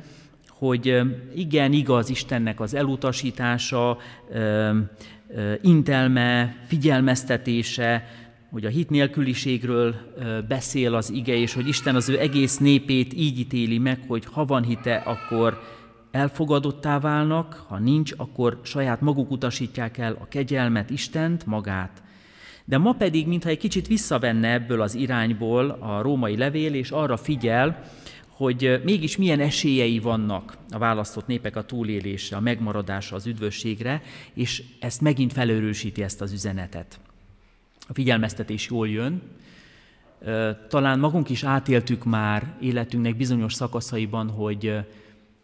hogy 0.50 1.02
igen, 1.36 1.74
igaz 1.74 2.10
Istennek 2.10 2.60
az 2.60 2.74
elutasítása, 2.74 3.98
intelme, 5.62 6.56
figyelmeztetése, 6.68 8.08
hogy 8.52 8.66
a 8.66 8.70
hit 8.70 8.90
nélküliségről 8.90 9.96
beszél 10.48 10.96
az 10.96 11.10
ige, 11.10 11.36
és 11.36 11.54
hogy 11.54 11.68
Isten 11.68 11.96
az 11.96 12.10
ő 12.10 12.20
egész 12.20 12.58
népét 12.58 13.14
így 13.14 13.40
ítéli 13.40 13.78
meg, 13.78 14.00
hogy 14.08 14.26
ha 14.32 14.46
van 14.46 14.64
hite, 14.64 14.96
akkor 14.96 15.75
elfogadottá 16.16 17.00
válnak, 17.00 17.66
ha 17.68 17.78
nincs, 17.78 18.12
akkor 18.18 18.60
saját 18.64 19.02
maguk 19.02 19.32
utasítják 19.32 19.98
el 19.98 20.18
a 20.22 20.28
kegyelmet, 20.28 20.90
Istent, 20.90 21.46
magát. 21.46 22.04
De 22.66 22.78
ma 22.78 22.94
pedig, 22.94 23.28
mintha 23.28 23.50
egy 23.50 23.58
kicsit 23.58 23.88
visszavenne 23.88 24.52
ebből 24.52 24.82
az 24.82 24.96
irányból 24.96 25.70
a 25.70 26.02
római 26.02 26.38
levél, 26.38 26.74
és 26.74 26.92
arra 26.92 27.18
figyel, 27.18 27.84
hogy 28.28 28.82
mégis 28.84 29.18
milyen 29.18 29.40
esélyei 29.40 30.00
vannak 30.00 30.58
a 30.72 30.78
választott 30.78 31.28
népek 31.28 31.56
a 31.56 31.66
túlélésre, 31.66 32.38
a 32.38 32.40
megmaradásra, 32.40 33.16
az 33.16 33.26
üdvösségre, 33.26 34.02
és 34.34 34.64
ezt 34.80 35.02
megint 35.02 35.34
felőrősíti 35.34 36.04
ezt 36.04 36.22
az 36.22 36.32
üzenetet. 36.32 37.00
A 37.88 37.94
figyelmeztetés 37.94 38.70
jól 38.70 38.90
jön, 38.90 39.22
talán 40.68 41.00
magunk 41.00 41.30
is 41.30 41.44
átéltük 41.44 42.04
már 42.04 42.54
életünknek 42.62 43.18
bizonyos 43.18 43.54
szakaszaiban, 43.54 44.30
hogy 44.30 44.86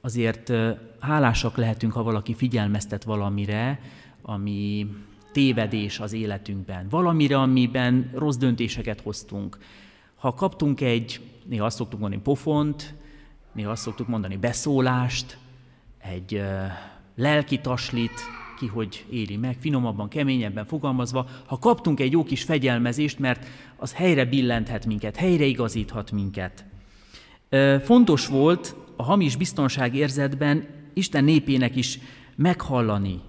azért 0.01 0.51
hálásak 0.99 1.57
lehetünk, 1.57 1.93
ha 1.93 2.03
valaki 2.03 2.33
figyelmeztet 2.33 3.03
valamire, 3.03 3.79
ami 4.21 4.87
tévedés 5.31 5.99
az 5.99 6.13
életünkben, 6.13 6.87
valamire, 6.89 7.37
amiben 7.37 8.11
rossz 8.13 8.35
döntéseket 8.35 9.01
hoztunk. 9.01 9.57
Ha 10.15 10.33
kaptunk 10.33 10.81
egy, 10.81 11.21
néha 11.45 11.65
azt 11.65 11.77
szoktuk 11.77 11.99
mondani 11.99 12.21
pofont, 12.21 12.93
néha 13.53 13.71
azt 13.71 13.81
szoktuk 13.81 14.07
mondani 14.07 14.37
beszólást, 14.37 15.37
egy 15.97 16.33
uh, 16.33 16.41
lelki 17.15 17.59
taslit, 17.59 18.19
ki 18.57 18.67
hogy 18.67 19.05
éli 19.09 19.37
meg, 19.37 19.57
finomabban, 19.59 20.07
keményebben 20.07 20.65
fogalmazva, 20.65 21.27
ha 21.45 21.57
kaptunk 21.57 21.99
egy 21.99 22.11
jó 22.11 22.23
kis 22.23 22.43
fegyelmezést, 22.43 23.19
mert 23.19 23.45
az 23.77 23.93
helyre 23.93 24.25
billenthet 24.25 24.85
minket, 24.85 25.15
helyre 25.15 25.45
igazíthat 25.45 26.11
minket. 26.11 26.65
Fontos 27.83 28.27
volt 28.27 28.75
a 29.01 29.03
hamis 29.03 29.35
biztonságérzetben 29.35 30.67
Isten 30.93 31.23
népének 31.23 31.75
is 31.75 31.99
meghallani 32.35 33.19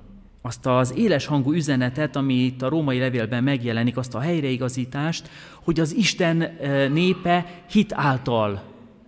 azt 0.43 0.67
az 0.67 0.95
éles 0.97 1.27
hangú 1.27 1.53
üzenetet, 1.53 2.17
ami 2.17 2.35
itt 2.35 2.63
a 2.63 2.69
római 2.69 2.99
levélben 2.99 3.45
megjelenik, 3.45 3.97
azt 3.97 4.15
a 4.15 4.21
helyreigazítást, 4.21 5.29
hogy 5.55 5.81
az 5.81 5.95
Isten 5.95 6.59
népe 6.93 7.65
hit 7.71 7.93
által 7.93 8.63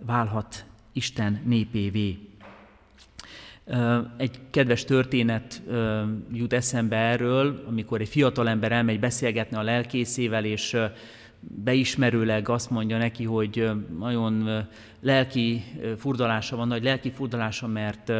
válhat 0.05 0.65
Isten 0.93 1.41
népévé. 1.45 2.17
Egy 4.17 4.39
kedves 4.51 4.83
történet 4.83 5.61
jut 6.33 6.53
eszembe 6.53 6.97
erről, 6.97 7.63
amikor 7.67 8.01
egy 8.01 8.09
fiatalember 8.09 8.71
elmegy 8.71 8.99
beszélgetni 8.99 9.57
a 9.57 9.63
lelkészével, 9.63 10.45
és 10.45 10.77
beismerőleg 11.47 12.49
azt 12.49 12.69
mondja 12.69 12.97
neki, 12.97 13.23
hogy 13.23 13.69
nagyon 13.99 14.65
lelki 15.01 15.63
furdalása 15.97 16.55
van, 16.55 16.67
nagy 16.67 16.83
lelki 16.83 17.11
furdalása, 17.11 17.67
mert 17.67 18.13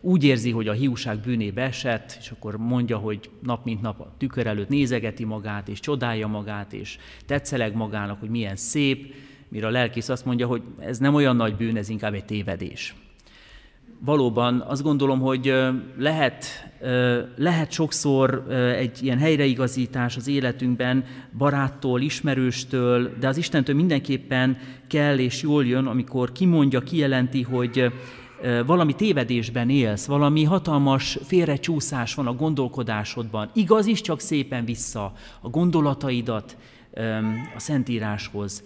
úgy 0.00 0.24
érzi, 0.24 0.50
hogy 0.50 0.68
a 0.68 0.72
hiúság 0.72 1.18
bűnébe 1.18 1.62
esett, 1.62 2.16
és 2.20 2.30
akkor 2.30 2.56
mondja, 2.56 2.96
hogy 2.96 3.30
nap 3.42 3.64
mint 3.64 3.80
nap 3.80 4.00
a 4.00 4.14
tükör 4.18 4.46
előtt 4.46 4.68
nézegeti 4.68 5.24
magát, 5.24 5.68
és 5.68 5.80
csodálja 5.80 6.26
magát, 6.26 6.72
és 6.72 6.98
tetszeleg 7.26 7.74
magának, 7.74 8.20
hogy 8.20 8.30
milyen 8.30 8.56
szép, 8.56 9.14
mire 9.48 9.66
a 9.66 9.70
lelkész 9.70 10.08
azt 10.08 10.24
mondja, 10.24 10.46
hogy 10.46 10.62
ez 10.78 10.98
nem 10.98 11.14
olyan 11.14 11.36
nagy 11.36 11.56
bűn, 11.56 11.76
ez 11.76 11.88
inkább 11.88 12.14
egy 12.14 12.24
tévedés 12.24 12.94
valóban 14.04 14.60
azt 14.60 14.82
gondolom, 14.82 15.20
hogy 15.20 15.54
lehet, 15.98 16.44
lehet 17.36 17.72
sokszor 17.72 18.46
egy 18.76 19.02
ilyen 19.02 19.18
helyreigazítás 19.18 20.16
az 20.16 20.28
életünkben 20.28 21.04
baráttól, 21.38 22.00
ismerőstől, 22.00 23.10
de 23.20 23.28
az 23.28 23.36
Istentől 23.36 23.74
mindenképpen 23.74 24.58
kell 24.88 25.18
és 25.18 25.42
jól 25.42 25.66
jön, 25.66 25.86
amikor 25.86 26.32
kimondja, 26.32 26.80
kijelenti, 26.80 27.42
hogy 27.42 27.92
valami 28.66 28.94
tévedésben 28.94 29.70
élsz, 29.70 30.06
valami 30.06 30.44
hatalmas 30.44 31.18
félrecsúszás 31.22 32.14
van 32.14 32.26
a 32.26 32.34
gondolkodásodban. 32.34 33.50
Igaz 33.54 33.86
is, 33.86 34.00
csak 34.00 34.20
szépen 34.20 34.64
vissza 34.64 35.12
a 35.40 35.48
gondolataidat 35.48 36.56
a 37.56 37.60
Szentíráshoz 37.60 38.64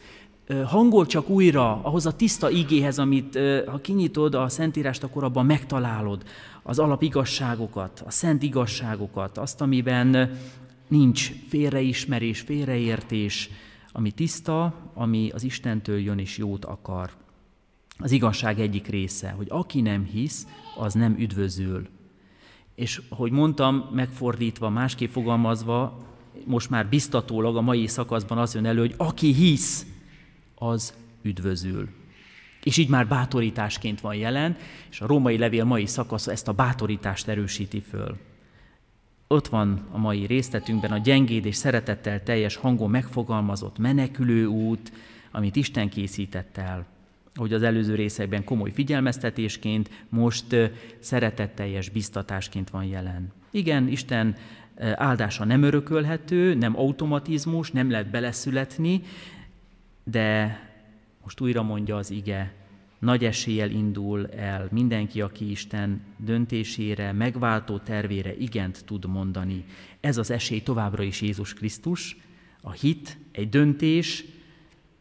hangol 0.66 1.06
csak 1.06 1.28
újra 1.28 1.80
ahhoz 1.82 2.06
a 2.06 2.16
tiszta 2.16 2.50
igéhez, 2.50 2.98
amit 2.98 3.38
ha 3.66 3.80
kinyitod 3.80 4.34
a 4.34 4.48
Szentírást, 4.48 5.02
akkor 5.02 5.24
abban 5.24 5.46
megtalálod 5.46 6.22
az 6.62 6.78
alapigazságokat, 6.78 8.02
a 8.06 8.10
szent 8.10 8.42
igazságokat, 8.42 9.38
azt, 9.38 9.60
amiben 9.60 10.38
nincs 10.88 11.32
félreismerés, 11.48 12.40
félreértés, 12.40 13.50
ami 13.92 14.10
tiszta, 14.10 14.74
ami 14.94 15.30
az 15.34 15.42
Istentől 15.42 15.98
jön 15.98 16.18
és 16.18 16.38
jót 16.38 16.64
akar. 16.64 17.10
Az 17.98 18.10
igazság 18.10 18.60
egyik 18.60 18.86
része, 18.86 19.30
hogy 19.30 19.46
aki 19.50 19.80
nem 19.80 20.04
hisz, 20.04 20.46
az 20.76 20.94
nem 20.94 21.16
üdvözül. 21.18 21.88
És 22.74 23.02
ahogy 23.08 23.30
mondtam, 23.30 23.88
megfordítva, 23.92 24.68
másképp 24.68 25.10
fogalmazva, 25.10 25.98
most 26.44 26.70
már 26.70 26.88
biztatólag 26.88 27.56
a 27.56 27.60
mai 27.60 27.86
szakaszban 27.86 28.38
az 28.38 28.54
jön 28.54 28.66
elő, 28.66 28.80
hogy 28.80 28.94
aki 28.96 29.32
hisz, 29.32 29.86
az 30.70 30.94
üdvözül. 31.22 31.88
És 32.62 32.76
így 32.76 32.88
már 32.88 33.08
bátorításként 33.08 34.00
van 34.00 34.14
jelen, 34.14 34.56
és 34.90 35.00
a 35.00 35.06
római 35.06 35.38
levél 35.38 35.64
mai 35.64 35.86
szakasza 35.86 36.30
ezt 36.30 36.48
a 36.48 36.52
bátorítást 36.52 37.28
erősíti 37.28 37.80
föl. 37.80 38.16
Ott 39.26 39.48
van 39.48 39.86
a 39.90 39.98
mai 39.98 40.26
részletünkben 40.26 40.92
a 40.92 40.98
gyengéd 40.98 41.44
és 41.44 41.56
szeretettel 41.56 42.22
teljes 42.22 42.56
hangon 42.56 42.90
megfogalmazott 42.90 43.78
menekülő 43.78 44.46
út, 44.46 44.92
amit 45.30 45.56
Isten 45.56 45.88
készített 45.88 46.56
el. 46.56 46.86
Ahogy 47.34 47.52
az 47.52 47.62
előző 47.62 47.94
részekben 47.94 48.44
komoly 48.44 48.70
figyelmeztetésként, 48.70 49.90
most 50.08 50.56
szeretetteljes 50.98 51.88
biztatásként 51.88 52.70
van 52.70 52.84
jelen. 52.84 53.32
Igen, 53.50 53.88
Isten 53.88 54.36
áldása 54.94 55.44
nem 55.44 55.62
örökölhető, 55.62 56.54
nem 56.54 56.78
automatizmus, 56.78 57.70
nem 57.70 57.90
lehet 57.90 58.10
beleszületni, 58.10 59.02
de 60.04 60.58
most 61.22 61.40
újra 61.40 61.62
mondja 61.62 61.96
az 61.96 62.10
ige, 62.10 62.52
nagy 62.98 63.24
eséllyel 63.24 63.70
indul 63.70 64.26
el 64.26 64.68
mindenki, 64.70 65.20
aki 65.20 65.50
Isten 65.50 66.00
döntésére, 66.16 67.12
megváltó 67.12 67.78
tervére 67.78 68.36
igent 68.36 68.84
tud 68.84 69.06
mondani. 69.06 69.64
Ez 70.00 70.16
az 70.16 70.30
esély 70.30 70.62
továbbra 70.62 71.02
is 71.02 71.20
Jézus 71.20 71.54
Krisztus, 71.54 72.16
a 72.60 72.70
hit, 72.72 73.18
egy 73.32 73.48
döntés, 73.48 74.24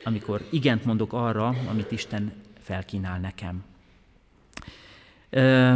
amikor 0.03 0.47
igent 0.51 0.85
mondok 0.85 1.13
arra, 1.13 1.47
amit 1.47 1.91
Isten 1.91 2.33
felkínál 2.59 3.19
nekem. 3.19 3.63
Ö, 5.29 5.75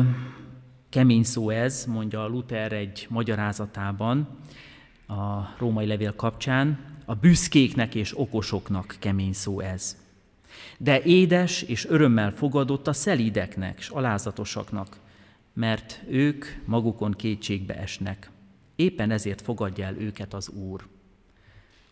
kemény 0.89 1.23
szó 1.23 1.49
ez, 1.49 1.85
mondja 1.85 2.25
Luther 2.25 2.71
egy 2.71 3.07
magyarázatában 3.09 4.27
a 5.07 5.55
római 5.57 5.85
levél 5.85 6.15
kapcsán, 6.15 6.96
a 7.09 7.15
büszkéknek 7.15 7.95
és 7.95 8.19
okosoknak 8.19 8.95
kemény 8.99 9.33
szó 9.33 9.59
ez. 9.59 9.97
De 10.77 11.01
édes 11.01 11.61
és 11.61 11.85
örömmel 11.85 12.31
fogadott 12.31 12.87
a 12.87 12.93
szelídeknek 12.93 13.77
és 13.77 13.89
alázatosaknak, 13.89 14.97
mert 15.53 16.01
ők 16.09 16.45
magukon 16.65 17.11
kétségbe 17.11 17.75
esnek. 17.75 18.31
Éppen 18.75 19.11
ezért 19.11 19.41
fogadja 19.41 19.85
el 19.85 19.95
őket 19.95 20.33
az 20.33 20.49
Úr. 20.49 20.87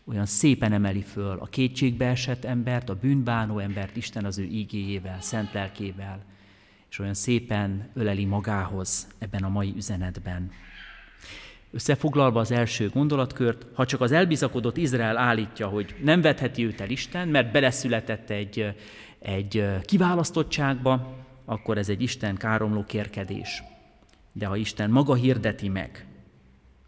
Olyan 0.04 0.26
szépen 0.26 0.72
emeli 0.72 1.02
föl 1.02 1.38
a 1.38 1.46
kétségbe 1.46 2.06
esett 2.06 2.44
embert, 2.44 2.88
a 2.88 2.98
bűnbánó 2.98 3.58
embert 3.58 3.96
Isten 3.96 4.24
az 4.24 4.38
ő 4.38 4.44
ígéjével, 4.44 5.20
szent 5.20 5.52
lelkével, 5.52 6.24
és 6.90 6.98
olyan 6.98 7.14
szépen 7.14 7.90
öleli 7.94 8.24
magához 8.24 9.06
ebben 9.18 9.44
a 9.44 9.48
mai 9.48 9.72
üzenetben. 9.76 10.50
Összefoglalva 11.70 12.40
az 12.40 12.50
első 12.50 12.88
gondolatkört, 12.88 13.66
ha 13.74 13.86
csak 13.86 14.00
az 14.00 14.12
elbizakodott 14.12 14.76
Izrael 14.76 15.16
állítja, 15.16 15.66
hogy 15.66 15.94
nem 16.02 16.20
vetheti 16.20 16.64
őt 16.64 16.80
el 16.80 16.90
Isten, 16.90 17.28
mert 17.28 17.52
beleszületett 17.52 18.30
egy, 18.30 18.74
egy 19.18 19.64
kiválasztottságba, 19.82 21.14
akkor 21.44 21.78
ez 21.78 21.88
egy 21.88 22.02
Isten 22.02 22.36
káromló 22.36 22.84
kérkedés. 22.84 23.62
De 24.32 24.46
ha 24.46 24.56
Isten 24.56 24.90
maga 24.90 25.14
hirdeti 25.14 25.68
meg, 25.68 26.06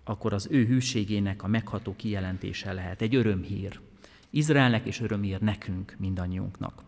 akkor 0.05 0.33
az 0.33 0.49
ő 0.51 0.67
hűségének 0.67 1.43
a 1.43 1.47
megható 1.47 1.95
kijelentése 1.97 2.73
lehet. 2.73 3.03
Egy 3.03 3.15
örömhír. 3.15 3.81
Izraelnek 4.31 4.87
és 4.87 5.01
örömhír 5.01 5.41
nekünk, 5.41 5.97
mindannyiunknak. 5.99 6.83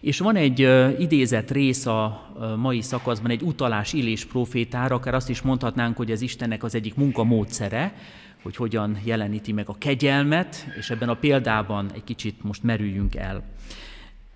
És 0.00 0.18
van 0.18 0.36
egy 0.36 0.68
idézett 0.98 1.50
rész 1.50 1.86
a 1.86 2.30
mai 2.56 2.80
szakaszban, 2.80 3.30
egy 3.30 3.42
utalás 3.42 3.92
Illés 3.92 4.24
profétára, 4.24 4.94
akár 4.94 5.14
azt 5.14 5.28
is 5.28 5.40
mondhatnánk, 5.40 5.96
hogy 5.96 6.10
ez 6.10 6.20
Istennek 6.20 6.62
az 6.62 6.74
egyik 6.74 6.94
munkamódszere, 6.94 7.94
hogy 8.42 8.56
hogyan 8.56 8.98
jeleníti 9.04 9.52
meg 9.52 9.68
a 9.68 9.78
kegyelmet, 9.78 10.66
és 10.78 10.90
ebben 10.90 11.08
a 11.08 11.14
példában 11.14 11.90
egy 11.94 12.04
kicsit 12.04 12.42
most 12.42 12.62
merüljünk 12.62 13.16
el. 13.16 13.42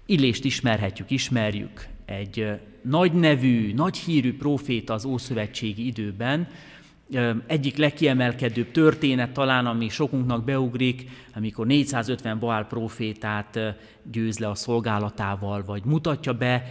Illést 0.07 0.45
ismerhetjük, 0.45 1.11
ismerjük, 1.11 1.87
egy 2.05 2.47
nagy 2.83 3.13
nevű, 3.13 3.75
nagy 3.75 3.97
hírű 3.97 4.37
proféta 4.37 4.95
az 4.95 5.05
Ószövetségi 5.05 5.87
időben, 5.87 6.49
egyik 7.47 7.77
legkiemelkedőbb 7.77 8.71
történet 8.71 9.33
talán, 9.33 9.67
ami 9.67 9.89
sokunknak 9.89 10.45
beugrik, 10.45 11.11
amikor 11.35 11.67
450 11.67 12.39
Baál 12.39 12.67
profétát 12.67 13.59
győz 14.13 14.39
le 14.39 14.49
a 14.49 14.55
szolgálatával, 14.55 15.63
vagy 15.67 15.85
mutatja 15.85 16.33
be 16.33 16.65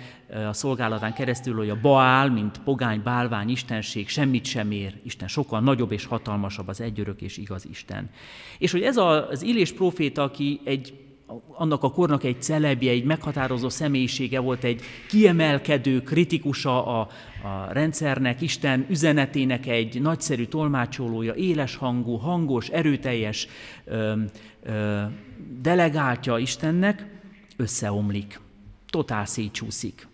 a 0.47 0.53
szolgálatán 0.53 1.13
keresztül, 1.13 1.55
hogy 1.55 1.69
a 1.69 1.81
Baál, 1.81 2.29
mint 2.29 2.61
pogány, 2.63 3.01
bálvány, 3.03 3.49
istenség 3.49 4.09
semmit 4.09 4.45
sem 4.45 4.71
ér, 4.71 4.99
Isten 5.03 5.27
sokkal 5.27 5.59
nagyobb 5.59 5.91
és 5.91 6.05
hatalmasabb 6.05 6.67
az 6.67 6.81
egyörök 6.81 7.21
és 7.21 7.37
igaz 7.37 7.65
Isten. 7.69 8.09
És 8.57 8.71
hogy 8.71 8.81
ez 8.81 8.97
az 8.97 9.41
Illés 9.41 9.71
proféta, 9.71 10.23
aki 10.23 10.61
egy 10.63 10.93
annak 11.53 11.83
a 11.83 11.91
kornak 11.91 12.23
egy 12.23 12.41
celebje, 12.41 12.91
egy 12.91 13.03
meghatározó 13.03 13.69
személyisége 13.69 14.39
volt, 14.39 14.63
egy 14.63 14.81
kiemelkedő 15.07 16.01
kritikusa 16.01 16.85
a, 16.85 16.99
a 17.43 17.67
rendszernek, 17.71 18.41
Isten 18.41 18.85
üzenetének 18.89 19.67
egy 19.67 20.01
nagyszerű 20.01 20.45
tolmácsolója, 20.45 21.33
éles 21.33 21.75
hangú, 21.75 22.15
hangos, 22.15 22.67
erőteljes 22.67 23.47
ö, 23.85 24.13
ö, 24.63 25.01
delegáltja 25.61 26.37
Istennek, 26.37 27.05
összeomlik, 27.57 28.39
totál 28.89 29.25
szétcsúszik. 29.25 30.09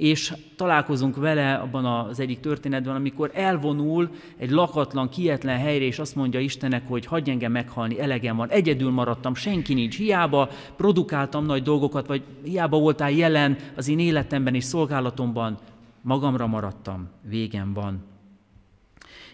És 0.00 0.34
találkozunk 0.56 1.16
vele 1.16 1.54
abban 1.54 1.84
az 1.84 2.20
egyik 2.20 2.40
történetben, 2.40 2.94
amikor 2.94 3.30
elvonul 3.34 4.10
egy 4.36 4.50
lakatlan, 4.50 5.08
kietlen 5.08 5.58
helyre, 5.58 5.84
és 5.84 5.98
azt 5.98 6.14
mondja 6.14 6.40
Istenek, 6.40 6.88
hogy 6.88 7.06
hagyj 7.06 7.30
engem 7.30 7.52
meghalni, 7.52 8.00
elegem 8.00 8.36
van, 8.36 8.48
egyedül 8.48 8.90
maradtam, 8.90 9.34
senki 9.34 9.74
nincs, 9.74 9.96
hiába 9.96 10.48
produkáltam 10.76 11.44
nagy 11.44 11.62
dolgokat, 11.62 12.06
vagy 12.06 12.22
hiába 12.42 12.78
voltál 12.78 13.10
jelen 13.10 13.56
az 13.76 13.88
én 13.88 13.98
életemben 13.98 14.54
és 14.54 14.64
szolgálatomban, 14.64 15.58
magamra 16.00 16.46
maradtam, 16.46 17.08
végem 17.28 17.72
van. 17.72 18.02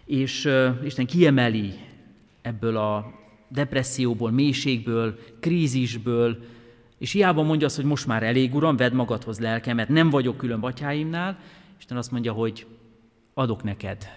És 0.04 0.44
uh, 0.44 0.68
Isten 0.84 1.06
kiemeli 1.06 1.72
ebből 2.42 2.76
a 2.76 3.12
depresszióból, 3.48 4.30
mélységből, 4.30 5.18
krízisből, 5.40 6.38
és 6.98 7.12
hiába 7.12 7.42
mondja 7.42 7.66
azt, 7.66 7.76
hogy 7.76 7.84
most 7.84 8.06
már 8.06 8.22
elég, 8.22 8.54
Uram, 8.54 8.76
vedd 8.76 8.94
magadhoz 8.94 9.38
lelkemet, 9.38 9.88
nem 9.88 10.10
vagyok 10.10 10.36
külön 10.36 10.60
batyáimnál, 10.60 11.38
Isten 11.78 11.96
azt 11.96 12.10
mondja, 12.10 12.32
hogy 12.32 12.66
adok 13.34 13.62
neked 13.62 14.08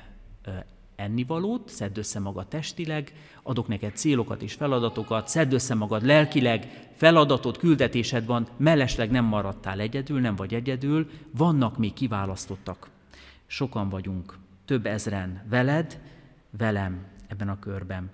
ennivalót, 0.95 1.69
szedd 1.69 1.97
össze 1.97 2.19
magad 2.19 2.47
testileg, 2.47 3.13
adok 3.43 3.67
neked 3.67 3.95
célokat 3.95 4.41
és 4.41 4.53
feladatokat, 4.53 5.27
szedd 5.27 5.53
össze 5.53 5.75
magad 5.75 6.05
lelkileg, 6.05 6.89
feladatot, 6.95 7.57
küldetésed 7.57 8.25
van, 8.25 8.47
mellesleg 8.57 9.11
nem 9.11 9.25
maradtál 9.25 9.79
egyedül, 9.79 10.19
nem 10.19 10.35
vagy 10.35 10.53
egyedül, 10.53 11.09
vannak 11.31 11.77
még 11.77 11.93
kiválasztottak. 11.93 12.89
Sokan 13.45 13.89
vagyunk, 13.89 14.37
több 14.65 14.85
ezren 14.85 15.45
veled, 15.49 15.99
velem 16.57 17.05
ebben 17.27 17.49
a 17.49 17.59
körben 17.59 18.11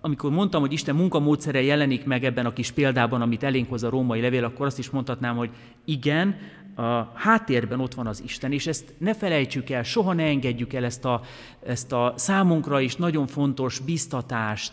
amikor 0.00 0.30
mondtam, 0.30 0.60
hogy 0.60 0.72
Isten 0.72 0.94
munkamódszere 0.94 1.62
jelenik 1.62 2.04
meg 2.04 2.24
ebben 2.24 2.46
a 2.46 2.52
kis 2.52 2.70
példában, 2.70 3.22
amit 3.22 3.42
elénk 3.42 3.68
hoz 3.68 3.82
a 3.82 3.90
római 3.90 4.20
levél, 4.20 4.44
akkor 4.44 4.66
azt 4.66 4.78
is 4.78 4.90
mondhatnám, 4.90 5.36
hogy 5.36 5.50
igen, 5.84 6.36
a 6.74 7.10
háttérben 7.14 7.80
ott 7.80 7.94
van 7.94 8.06
az 8.06 8.22
Isten, 8.24 8.52
és 8.52 8.66
ezt 8.66 8.94
ne 8.98 9.14
felejtsük 9.14 9.70
el, 9.70 9.82
soha 9.82 10.12
ne 10.12 10.24
engedjük 10.24 10.72
el 10.72 10.84
ezt 10.84 11.04
a, 11.04 11.20
ezt 11.66 11.92
a 11.92 12.14
számunkra 12.16 12.80
is 12.80 12.96
nagyon 12.96 13.26
fontos 13.26 13.78
biztatást, 13.78 14.72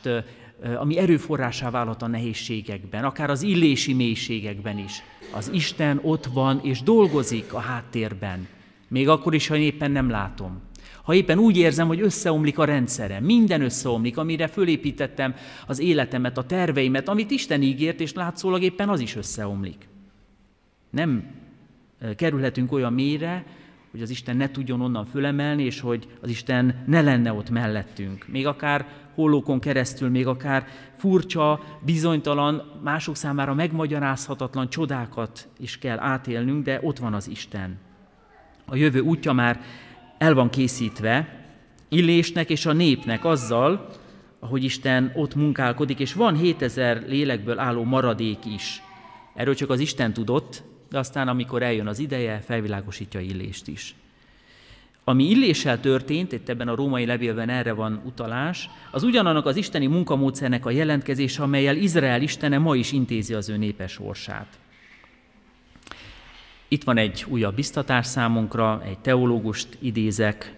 ami 0.77 0.97
erőforrásá 0.97 1.69
válhat 1.69 2.01
a 2.01 2.07
nehézségekben, 2.07 3.03
akár 3.03 3.29
az 3.29 3.41
illési 3.41 3.93
mélységekben 3.93 4.77
is. 4.77 5.03
Az 5.31 5.49
Isten 5.53 5.99
ott 6.01 6.25
van 6.25 6.59
és 6.63 6.81
dolgozik 6.81 7.53
a 7.53 7.59
háttérben, 7.59 8.47
még 8.87 9.09
akkor 9.09 9.33
is, 9.33 9.47
ha 9.47 9.55
éppen 9.55 9.91
nem 9.91 10.09
látom 10.09 10.61
ha 11.09 11.15
éppen 11.15 11.37
úgy 11.37 11.57
érzem, 11.57 11.87
hogy 11.87 12.01
összeomlik 12.01 12.57
a 12.57 12.65
rendszerem, 12.65 13.23
minden 13.23 13.61
összeomlik, 13.61 14.17
amire 14.17 14.47
fölépítettem 14.47 15.35
az 15.67 15.79
életemet, 15.79 16.37
a 16.37 16.43
terveimet, 16.43 17.07
amit 17.07 17.31
Isten 17.31 17.61
ígért, 17.61 17.99
és 17.99 18.13
látszólag 18.13 18.61
éppen 18.61 18.89
az 18.89 18.99
is 18.99 19.15
összeomlik. 19.15 19.87
Nem 20.89 21.23
kerülhetünk 22.15 22.71
olyan 22.71 22.93
mélyre, 22.93 23.45
hogy 23.91 24.01
az 24.01 24.09
Isten 24.09 24.37
ne 24.37 24.51
tudjon 24.51 24.81
onnan 24.81 25.05
fölemelni, 25.05 25.63
és 25.63 25.79
hogy 25.79 26.07
az 26.21 26.29
Isten 26.29 26.83
ne 26.85 27.01
lenne 27.01 27.33
ott 27.33 27.49
mellettünk. 27.49 28.27
Még 28.27 28.47
akár 28.47 28.87
hollókon 29.15 29.59
keresztül, 29.59 30.09
még 30.09 30.27
akár 30.27 30.67
furcsa, 30.97 31.63
bizonytalan, 31.85 32.79
mások 32.83 33.15
számára 33.15 33.53
megmagyarázhatatlan 33.53 34.69
csodákat 34.69 35.47
is 35.59 35.77
kell 35.77 35.99
átélnünk, 35.99 36.63
de 36.63 36.79
ott 36.81 36.97
van 36.97 37.13
az 37.13 37.27
Isten. 37.27 37.77
A 38.65 38.75
jövő 38.75 38.99
útja 38.99 39.33
már 39.33 39.61
el 40.19 40.33
van 40.33 40.49
készítve 40.49 41.37
Illésnek 41.89 42.49
és 42.49 42.65
a 42.65 42.73
népnek 42.73 43.25
azzal, 43.25 43.89
ahogy 44.39 44.63
Isten 44.63 45.11
ott 45.15 45.35
munkálkodik, 45.35 45.99
és 45.99 46.13
van 46.13 46.35
7000 46.35 47.03
lélekből 47.07 47.59
álló 47.59 47.83
maradék 47.83 48.45
is. 48.45 48.81
Erről 49.35 49.55
csak 49.55 49.69
az 49.69 49.79
Isten 49.79 50.13
tudott, 50.13 50.63
de 50.89 50.97
aztán, 50.97 51.27
amikor 51.27 51.63
eljön 51.63 51.87
az 51.87 51.99
ideje, 51.99 52.41
felvilágosítja 52.45 53.19
Illést 53.19 53.67
is. 53.67 53.95
Ami 55.03 55.29
Illéssel 55.29 55.79
történt, 55.79 56.31
itt 56.31 56.49
ebben 56.49 56.67
a 56.67 56.75
római 56.75 57.05
levélben 57.05 57.49
erre 57.49 57.73
van 57.73 58.01
utalás, 58.05 58.69
az 58.91 59.03
ugyanannak 59.03 59.45
az 59.45 59.55
isteni 59.55 59.87
munkamódszernek 59.87 60.65
a 60.65 60.71
jelentkezése, 60.71 61.43
amelyel 61.43 61.75
Izrael 61.75 62.21
istene 62.21 62.57
ma 62.57 62.75
is 62.75 62.91
intézi 62.91 63.33
az 63.33 63.49
ő 63.49 63.57
népes 63.57 63.91
sorsát. 63.91 64.59
Itt 66.71 66.83
van 66.83 66.97
egy 66.97 67.25
újabb 67.27 67.55
biztatás 67.55 68.05
számunkra, 68.05 68.81
egy 68.85 68.99
teológust 68.99 69.67
idézek, 69.79 70.55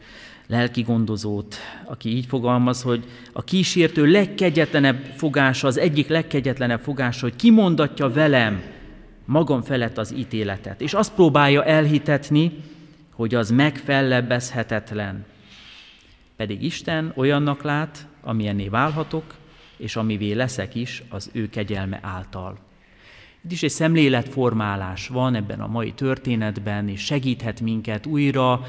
lelki 0.48 0.82
gondozót, 0.82 1.56
aki 1.86 2.16
így 2.16 2.26
fogalmaz, 2.26 2.82
hogy 2.82 3.04
a 3.34 3.44
kísértő 3.44 4.06
legkegyetlenebb 4.06 5.06
fogása, 5.16 5.68
az 5.68 5.78
egyik 5.78 6.08
legkegyetlenebb 6.08 6.80
fogása, 6.80 7.22
hogy 7.22 7.36
kimondatja 7.36 8.10
velem 8.10 8.62
magam 9.26 9.62
felett 9.62 9.98
az 9.98 10.14
ítéletet, 10.18 10.82
és 10.82 10.94
azt 10.94 11.14
próbálja 11.14 11.64
elhitetni, 11.64 12.52
hogy 13.14 13.36
az 13.36 13.52
megfellebbezhetetlen. 13.52 15.26
Pedig 16.36 16.64
Isten 16.64 17.14
olyannak 17.16 17.64
lát, 17.64 18.08
amilyenné 18.22 18.68
válhatok, 18.68 19.36
és 19.78 19.96
amivé 19.96 20.32
leszek 20.32 20.76
is 20.76 21.04
az 21.10 21.30
ő 21.34 21.50
kegyelme 21.50 22.00
által. 22.02 22.58
Itt 23.44 23.52
is 23.52 23.64
egy 23.64 23.70
szemléletformálás 23.70 25.08
van 25.08 25.36
ebben 25.36 25.60
a 25.60 25.68
mai 25.68 25.92
történetben, 25.92 26.88
és 26.88 27.02
segíthet 27.02 27.62
minket 27.62 28.06
újra 28.06 28.62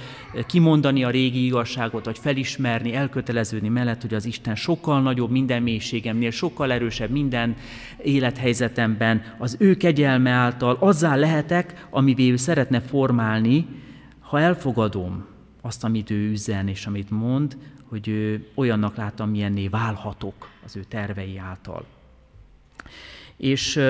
kimondani 0.47 1.05
a 1.05 1.11
régi 1.11 1.45
igazságot, 1.45 2.05
vagy 2.05 2.19
felismerni, 2.19 2.95
elköteleződni 2.95 3.69
mellett, 3.69 4.01
hogy 4.01 4.15
az 4.15 4.25
Isten 4.25 4.55
sokkal 4.55 5.03
nagyobb 5.03 5.31
minden 5.31 5.63
mélységemnél, 5.63 6.31
sokkal 6.31 6.73
erősebb 6.73 7.11
minden 7.11 7.57
élethelyzetemben, 8.03 9.23
az 9.39 9.57
ő 9.59 9.77
kegyelme 9.77 10.31
által 10.31 10.77
azzá 10.81 11.15
lehetek, 11.15 11.87
amivé 11.91 12.31
ő 12.31 12.37
szeretne 12.37 12.81
formálni, 12.81 13.67
ha 14.21 14.41
elfogadom 14.41 15.27
azt, 15.61 15.85
amit 15.85 16.11
ő 16.11 16.31
üzen 16.31 16.69
és 16.69 16.87
amit 16.87 17.11
mond, 17.11 17.57
hogy 17.89 18.09
ő 18.09 18.47
olyannak 18.55 18.97
látom, 18.97 19.31
milyenné 19.31 19.69
válhatok 19.69 20.49
az 20.65 20.77
ő 20.77 20.85
tervei 20.89 21.39
által. 21.39 21.85
És 23.37 23.81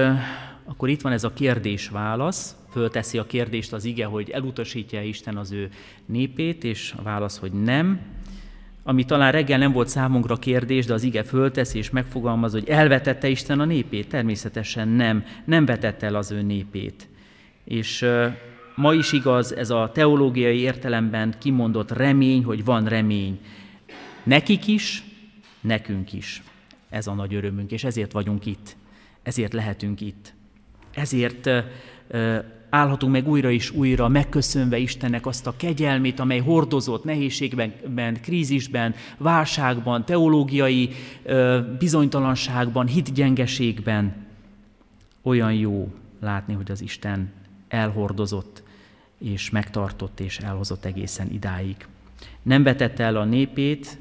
akkor 0.65 0.89
itt 0.89 1.01
van 1.01 1.13
ez 1.13 1.25
a 1.25 1.33
kérdés-válasz, 1.33 2.57
fölteszi 2.71 3.19
a 3.19 3.27
kérdést 3.27 3.73
az 3.73 3.85
ige, 3.85 4.05
hogy 4.05 4.31
elutasítja 4.31 5.03
Isten 5.03 5.37
az 5.37 5.53
ő 5.53 5.69
népét, 6.07 6.65
és 6.65 6.95
a 6.97 7.03
válasz, 7.03 7.39
hogy 7.39 7.53
nem. 7.53 8.01
Ami 8.83 9.05
talán 9.05 9.33
reggel 9.33 9.59
nem 9.59 9.73
volt 9.73 9.89
számunkra 9.89 10.37
kérdés, 10.37 10.87
de 10.87 10.95
az 10.95 11.03
ige 11.03 11.23
fölteszi 11.23 11.79
és 11.79 11.91
megfogalmaz, 11.91 12.53
hogy 12.53 12.69
elvetette 12.69 13.29
Isten 13.29 13.61
a 13.61 13.65
népét? 13.65 14.09
Természetesen 14.09 14.89
nem, 14.89 15.25
nem 15.45 15.65
vetette 15.65 16.07
el 16.07 16.15
az 16.15 16.31
ő 16.31 16.43
népét. 16.43 17.09
És 17.65 18.07
ma 18.75 18.95
is 18.95 19.13
igaz 19.13 19.57
ez 19.57 19.71
a 19.71 19.91
teológiai 19.95 20.59
értelemben 20.59 21.35
kimondott 21.39 21.91
remény, 21.91 22.45
hogy 22.45 22.65
van 22.65 22.85
remény. 22.85 23.41
Nekik 24.23 24.67
is, 24.67 25.05
nekünk 25.61 26.13
is. 26.13 26.43
Ez 26.91 27.07
a 27.07 27.15
nagy 27.15 27.35
örömünk, 27.35 27.71
és 27.71 27.85
ezért 27.85 28.13
vagyunk 28.13 28.47
itt. 28.47 28.77
Ezért 29.23 29.53
lehetünk 29.53 30.01
itt. 30.01 30.35
Ezért 30.95 31.51
állhatunk 32.71 33.13
meg 33.13 33.29
újra 33.29 33.51
és 33.51 33.71
újra, 33.71 34.09
megköszönve 34.09 34.79
Istennek 34.79 35.27
azt 35.27 35.47
a 35.47 35.55
kegyelmét, 35.57 36.21
amely 36.21 36.39
hordozott 36.39 37.05
nehézségben, 37.05 38.21
krízisben, 38.23 38.95
válságban, 39.19 40.05
teológiai 40.05 40.91
bizonytalanságban, 41.79 42.87
hitgyengeségben. 42.87 44.15
Olyan 45.23 45.53
jó 45.53 45.93
látni, 46.21 46.55
hogy 46.55 46.71
az 46.71 46.83
Isten 46.83 47.33
elhordozott, 47.69 48.63
és 49.19 49.51
megtartott, 49.51 50.21
és 50.21 50.39
elhozott 50.39 50.85
egészen 50.85 51.31
idáig. 51.33 51.77
Nem 52.43 52.63
vetette 52.63 53.05
el 53.05 53.17
a 53.17 53.25
népét, 53.25 53.99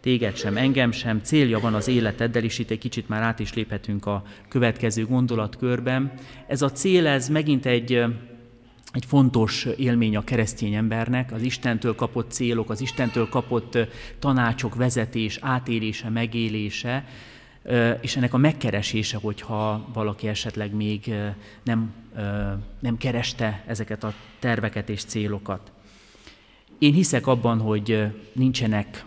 téged 0.00 0.36
sem, 0.36 0.56
engem 0.56 0.90
sem, 0.92 1.20
célja 1.22 1.58
van 1.58 1.74
az 1.74 1.88
életeddel, 1.88 2.44
és 2.44 2.58
itt 2.58 2.70
egy 2.70 2.78
kicsit 2.78 3.08
már 3.08 3.22
át 3.22 3.38
is 3.38 3.54
léphetünk 3.54 4.06
a 4.06 4.22
következő 4.48 5.06
gondolatkörben. 5.06 6.12
Ez 6.46 6.62
a 6.62 6.72
cél, 6.72 7.06
ez 7.06 7.28
megint 7.28 7.66
egy, 7.66 7.92
egy 8.92 9.04
fontos 9.06 9.64
élmény 9.76 10.16
a 10.16 10.24
keresztény 10.24 10.74
embernek, 10.74 11.32
az 11.32 11.42
Istentől 11.42 11.94
kapott 11.94 12.30
célok, 12.30 12.70
az 12.70 12.80
Istentől 12.80 13.28
kapott 13.28 13.78
tanácsok, 14.18 14.74
vezetés, 14.74 15.38
átélése, 15.40 16.08
megélése, 16.08 17.04
és 18.00 18.16
ennek 18.16 18.34
a 18.34 18.36
megkeresése, 18.36 19.16
hogyha 19.16 19.88
valaki 19.92 20.28
esetleg 20.28 20.74
még 20.74 21.14
nem, 21.62 21.92
nem 22.80 22.96
kereste 22.96 23.64
ezeket 23.66 24.04
a 24.04 24.14
terveket 24.38 24.88
és 24.88 25.04
célokat. 25.04 25.72
Én 26.78 26.92
hiszek 26.92 27.26
abban, 27.26 27.60
hogy 27.60 28.06
nincsenek 28.32 29.04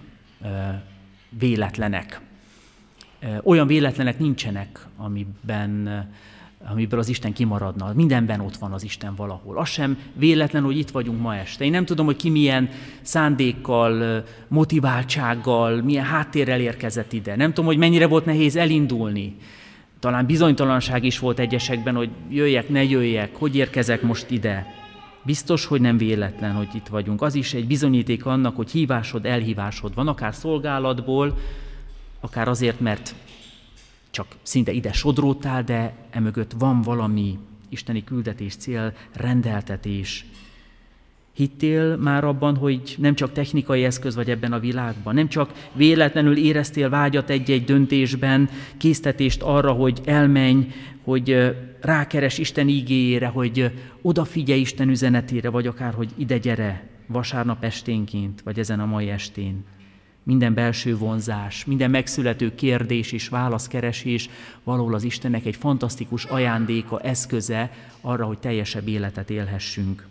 véletlenek. 1.29 2.21
Olyan 3.43 3.67
véletlenek 3.67 4.19
nincsenek, 4.19 4.85
amiben, 4.97 6.09
amiből 6.69 6.99
az 6.99 7.09
Isten 7.09 7.33
kimaradna. 7.33 7.93
Mindenben 7.93 8.39
ott 8.39 8.55
van 8.55 8.71
az 8.71 8.83
Isten 8.83 9.15
valahol. 9.15 9.57
Az 9.57 9.69
sem 9.69 9.97
véletlen, 10.13 10.63
hogy 10.63 10.77
itt 10.77 10.89
vagyunk 10.89 11.21
ma 11.21 11.35
este. 11.35 11.65
Én 11.65 11.71
nem 11.71 11.85
tudom, 11.85 12.05
hogy 12.05 12.15
ki 12.15 12.29
milyen 12.29 12.69
szándékkal, 13.01 14.23
motiváltsággal, 14.47 15.81
milyen 15.81 16.05
háttérrel 16.05 16.59
érkezett 16.59 17.13
ide. 17.13 17.35
Nem 17.35 17.49
tudom, 17.49 17.65
hogy 17.65 17.77
mennyire 17.77 18.07
volt 18.07 18.25
nehéz 18.25 18.55
elindulni. 18.55 19.35
talán 19.99 20.25
bizonytalanság 20.25 21.03
is 21.03 21.19
volt 21.19 21.39
egyesekben, 21.39 21.95
hogy 21.95 22.09
jöjjek, 22.29 22.69
ne 22.69 22.83
jöjjek, 22.83 23.35
hogy 23.35 23.55
érkezek 23.55 24.01
most 24.01 24.29
ide. 24.29 24.80
Biztos, 25.23 25.65
hogy 25.65 25.81
nem 25.81 25.97
véletlen, 25.97 26.53
hogy 26.53 26.67
itt 26.73 26.87
vagyunk. 26.87 27.21
Az 27.21 27.35
is 27.35 27.53
egy 27.53 27.67
bizonyíték 27.67 28.25
annak, 28.25 28.55
hogy 28.55 28.71
hívásod, 28.71 29.25
elhívásod 29.25 29.93
van, 29.93 30.07
akár 30.07 30.35
szolgálatból, 30.35 31.37
akár 32.19 32.47
azért, 32.47 32.79
mert 32.79 33.15
csak 34.11 34.27
szinte 34.41 34.71
ide 34.71 34.91
sodródtál, 34.91 35.63
de 35.63 35.93
emögött 36.09 36.51
van 36.57 36.81
valami 36.81 37.37
isteni 37.69 38.03
küldetés, 38.03 38.55
cél, 38.55 38.93
rendeltetés. 39.13 40.25
Hittél 41.33 41.95
már 41.95 42.23
abban, 42.23 42.55
hogy 42.55 42.95
nem 42.97 43.15
csak 43.15 43.31
technikai 43.31 43.83
eszköz 43.83 44.15
vagy 44.15 44.29
ebben 44.29 44.53
a 44.53 44.59
világban, 44.59 45.13
nem 45.13 45.27
csak 45.27 45.69
véletlenül 45.73 46.37
éreztél 46.37 46.89
vágyat 46.89 47.29
egy-egy 47.29 47.63
döntésben, 47.63 48.49
késztetést 48.77 49.41
arra, 49.41 49.71
hogy 49.71 50.01
elmenj, 50.05 50.67
hogy 51.03 51.55
rákeres 51.81 52.37
Isten 52.37 52.67
ígéjére, 52.67 53.27
hogy 53.27 53.71
odafigyelj 54.01 54.59
Isten 54.59 54.89
üzenetére, 54.89 55.49
vagy 55.49 55.67
akár, 55.67 55.93
hogy 55.93 56.09
ide 56.17 56.37
gyere 56.37 56.89
vasárnap 57.07 57.63
esténként, 57.63 58.41
vagy 58.41 58.59
ezen 58.59 58.79
a 58.79 58.85
mai 58.85 59.09
estén. 59.09 59.65
Minden 60.23 60.53
belső 60.53 60.97
vonzás, 60.97 61.65
minden 61.65 61.89
megszülető 61.89 62.55
kérdés 62.55 63.11
és 63.11 63.27
válaszkeresés 63.27 64.29
valahol 64.63 64.93
az 64.93 65.03
Istennek 65.03 65.45
egy 65.45 65.55
fantasztikus 65.55 66.25
ajándéka, 66.25 66.99
eszköze 66.99 67.71
arra, 68.01 68.25
hogy 68.25 68.39
teljesebb 68.39 68.87
életet 68.87 69.29
élhessünk. 69.29 70.05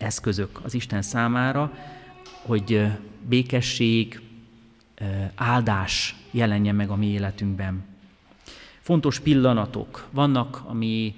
Eszközök 0.00 0.60
az 0.62 0.74
Isten 0.74 1.02
számára, 1.02 1.72
hogy 2.42 2.86
békesség, 3.28 4.20
áldás 5.34 6.14
jelenjen 6.30 6.74
meg 6.74 6.90
a 6.90 6.96
mi 6.96 7.06
életünkben. 7.06 7.84
Fontos 8.80 9.20
pillanatok 9.20 10.06
vannak, 10.10 10.62
ami 10.66 11.14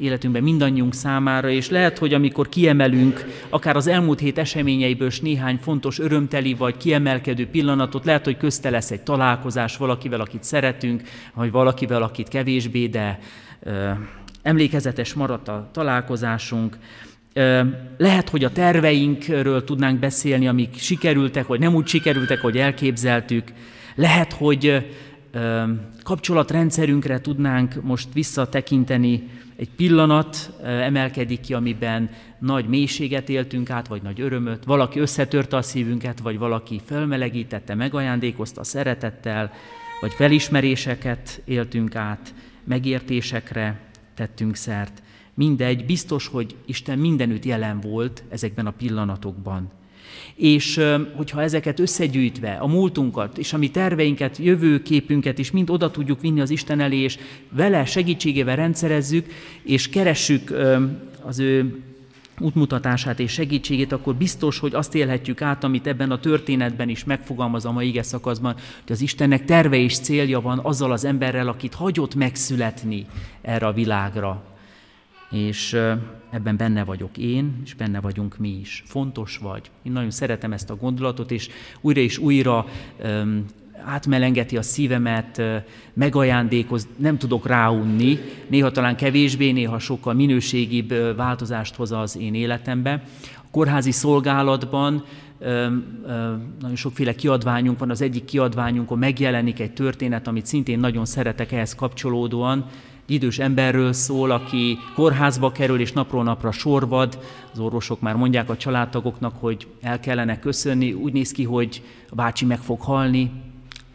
életünkben 0.00 0.42
mindannyiunk 0.42 0.94
számára, 0.94 1.48
és 1.48 1.70
lehet, 1.70 1.98
hogy 1.98 2.14
amikor 2.14 2.48
kiemelünk 2.48 3.24
akár 3.48 3.76
az 3.76 3.86
elmúlt 3.86 4.20
hét 4.20 4.38
eseményeiből 4.38 5.08
is 5.08 5.20
néhány 5.20 5.56
fontos 5.56 5.98
örömteli 5.98 6.54
vagy 6.54 6.76
kiemelkedő 6.76 7.46
pillanatot, 7.48 8.04
lehet, 8.04 8.24
hogy 8.24 8.36
közte 8.36 8.70
lesz 8.70 8.90
egy 8.90 9.02
találkozás 9.02 9.76
valakivel, 9.76 10.20
akit 10.20 10.44
szeretünk, 10.44 11.02
vagy 11.34 11.50
valakivel, 11.50 12.02
akit 12.02 12.28
kevésbé, 12.28 12.86
de 12.86 13.18
emlékezetes 14.42 15.14
maradt 15.14 15.48
a 15.48 15.68
találkozásunk. 15.72 16.78
Lehet, 17.96 18.28
hogy 18.28 18.44
a 18.44 18.52
terveinkről 18.52 19.64
tudnánk 19.64 19.98
beszélni, 19.98 20.48
amik 20.48 20.78
sikerültek, 20.78 21.46
vagy 21.46 21.60
nem 21.60 21.74
úgy 21.74 21.86
sikerültek, 21.86 22.40
hogy 22.40 22.58
elképzeltük. 22.58 23.52
Lehet, 23.94 24.32
hogy 24.32 24.86
kapcsolatrendszerünkre 26.02 27.20
tudnánk 27.20 27.82
most 27.82 28.08
visszatekinteni, 28.12 29.28
egy 29.56 29.70
pillanat 29.76 30.52
emelkedik 30.62 31.40
ki, 31.40 31.54
amiben 31.54 32.10
nagy 32.38 32.68
mélységet 32.68 33.28
éltünk 33.28 33.70
át, 33.70 33.88
vagy 33.88 34.02
nagy 34.02 34.20
örömöt, 34.20 34.64
valaki 34.64 34.98
összetörte 34.98 35.56
a 35.56 35.62
szívünket, 35.62 36.20
vagy 36.20 36.38
valaki 36.38 36.80
felmelegítette, 36.84 37.74
megajándékozta 37.74 38.64
szeretettel, 38.64 39.52
vagy 40.00 40.12
felismeréseket 40.12 41.42
éltünk 41.44 41.94
át, 41.94 42.34
megértésekre 42.64 43.80
tettünk 44.14 44.56
szert. 44.56 45.02
Mindegy, 45.36 45.84
biztos, 45.84 46.26
hogy 46.26 46.54
Isten 46.66 46.98
mindenütt 46.98 47.44
jelen 47.44 47.80
volt 47.80 48.22
ezekben 48.28 48.66
a 48.66 48.70
pillanatokban. 48.70 49.70
És 50.34 50.80
hogyha 51.14 51.42
ezeket 51.42 51.80
összegyűjtve, 51.80 52.52
a 52.52 52.66
múltunkat 52.66 53.38
és 53.38 53.52
a 53.52 53.58
mi 53.58 53.70
terveinket, 53.70 54.36
jövőképünket 54.36 55.38
is 55.38 55.50
mind 55.50 55.70
oda 55.70 55.90
tudjuk 55.90 56.20
vinni 56.20 56.40
az 56.40 56.50
Isten 56.50 56.80
elé, 56.80 56.96
és 56.96 57.18
vele 57.50 57.84
segítségével 57.84 58.56
rendszerezzük, 58.56 59.26
és 59.62 59.88
keressük 59.88 60.54
az 61.22 61.38
ő 61.38 61.82
útmutatását 62.40 63.20
és 63.20 63.32
segítségét, 63.32 63.92
akkor 63.92 64.14
biztos, 64.14 64.58
hogy 64.58 64.74
azt 64.74 64.94
élhetjük 64.94 65.42
át, 65.42 65.64
amit 65.64 65.86
ebben 65.86 66.10
a 66.10 66.20
történetben 66.20 66.88
is 66.88 67.04
megfogalmaz 67.04 67.64
a 67.64 67.72
mai 67.72 67.88
ige 67.88 68.02
szakaszban, 68.02 68.52
hogy 68.52 68.92
az 68.92 69.00
Istennek 69.00 69.44
terve 69.44 69.76
és 69.76 69.98
célja 69.98 70.40
van 70.40 70.58
azzal 70.62 70.92
az 70.92 71.04
emberrel, 71.04 71.48
akit 71.48 71.74
hagyott 71.74 72.14
megszületni 72.14 73.06
erre 73.42 73.66
a 73.66 73.72
világra. 73.72 74.55
És 75.30 75.72
ebben 76.30 76.56
benne 76.56 76.84
vagyok 76.84 77.18
én, 77.18 77.60
és 77.64 77.74
benne 77.74 78.00
vagyunk 78.00 78.38
mi 78.38 78.58
is. 78.60 78.82
Fontos 78.86 79.38
vagy. 79.38 79.70
Én 79.82 79.92
nagyon 79.92 80.10
szeretem 80.10 80.52
ezt 80.52 80.70
a 80.70 80.76
gondolatot, 80.76 81.30
és 81.30 81.48
újra 81.80 82.00
és 82.00 82.18
újra 82.18 82.66
um, 83.04 83.44
átmelengeti 83.84 84.56
a 84.56 84.62
szívemet, 84.62 85.42
megajándékoz, 85.92 86.88
nem 86.96 87.18
tudok 87.18 87.46
ráunni, 87.46 88.18
néha 88.48 88.70
talán 88.70 88.96
kevésbé, 88.96 89.50
néha 89.50 89.78
sokkal 89.78 90.14
minőségibb 90.14 91.16
változást 91.16 91.74
hoz 91.74 91.92
az 91.92 92.18
én 92.18 92.34
életembe. 92.34 93.02
A 93.36 93.46
kórházi 93.50 93.90
szolgálatban 93.90 95.04
nagyon 96.60 96.76
sokféle 96.76 97.14
kiadványunk 97.14 97.78
van, 97.78 97.90
az 97.90 98.00
egyik 98.00 98.24
kiadványunkon 98.24 98.98
megjelenik 98.98 99.60
egy 99.60 99.72
történet, 99.72 100.26
amit 100.26 100.46
szintén 100.46 100.78
nagyon 100.78 101.04
szeretek 101.04 101.52
ehhez 101.52 101.74
kapcsolódóan, 101.74 102.66
idős 103.06 103.38
emberről 103.38 103.92
szól, 103.92 104.30
aki 104.30 104.78
kórházba 104.94 105.52
kerül 105.52 105.80
és 105.80 105.92
napról 105.92 106.22
napra 106.22 106.52
sorvad. 106.52 107.18
Az 107.52 107.58
orvosok 107.58 108.00
már 108.00 108.14
mondják 108.14 108.50
a 108.50 108.56
családtagoknak, 108.56 109.34
hogy 109.40 109.66
el 109.80 110.00
kellene 110.00 110.38
köszönni. 110.38 110.92
Úgy 110.92 111.12
néz 111.12 111.32
ki, 111.32 111.44
hogy 111.44 111.82
a 112.10 112.14
bácsi 112.14 112.44
meg 112.44 112.58
fog 112.58 112.80
halni. 112.80 113.30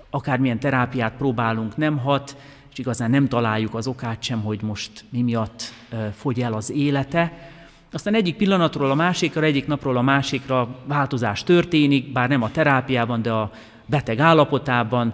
Akármilyen 0.10 0.60
terápiát 0.60 1.13
próbálunk, 1.17 1.78
nem 1.78 1.97
hat, 1.97 2.38
és 2.71 2.78
igazán 2.78 3.10
nem 3.10 3.28
találjuk 3.28 3.76
az 3.76 3.88
okát 3.88 4.24
sem, 4.24 4.41
hogy 4.41 4.62
most 4.62 5.06
mi 5.10 5.21
miatt 5.21 5.74
fogy 6.15 6.41
el 6.41 6.54
az 6.54 6.71
élete. 6.71 7.50
Aztán 7.91 8.13
egyik 8.13 8.36
pillanatról 8.36 8.92
a 8.92 8.96
másikra, 8.96 9.44
egyik 9.44 9.67
napról 9.67 9.98
a 9.98 10.02
másikra 10.02 10.75
változás 10.85 11.44
történik, 11.44 12.12
bár 12.12 12.29
nem 12.29 12.42
a 12.42 12.52
terápiában, 12.52 13.21
de 13.21 13.31
a 13.31 13.52
beteg 13.85 14.19
állapotában, 14.19 15.13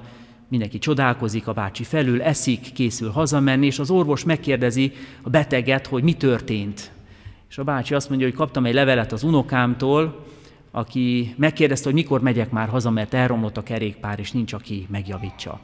Mindenki 0.50 0.80
csodálkozik 0.80 1.48
a 1.48 1.54
bácsi 1.54 1.84
felül, 1.84 2.22
eszik, 2.22 2.72
készül 2.74 3.10
hazamenni, 3.10 3.66
és 3.66 3.80
az 3.80 3.90
orvos 3.90 4.24
megkérdezi 4.24 4.92
a 5.22 5.30
beteget, 5.30 5.88
hogy 5.88 6.04
mi 6.04 6.14
történt. 6.14 6.92
És 7.50 7.58
a 7.58 7.64
bácsi 7.64 7.94
azt 7.94 8.10
mondja, 8.10 8.28
hogy 8.28 8.36
kaptam 8.36 8.66
egy 8.66 8.74
levelet 8.74 9.12
az 9.12 9.24
unokámtól, 9.24 10.26
aki 10.72 11.34
megkérdezte, 11.38 11.86
hogy 11.86 11.94
mikor 11.94 12.22
megyek 12.22 12.52
már 12.52 12.68
haza, 12.68 12.90
mert 12.90 13.14
elromlott 13.14 13.58
a 13.58 13.64
kerékpár, 13.64 14.20
és 14.20 14.32
nincs, 14.32 14.54
aki 14.54 14.88
megjavítsa. 14.90 15.60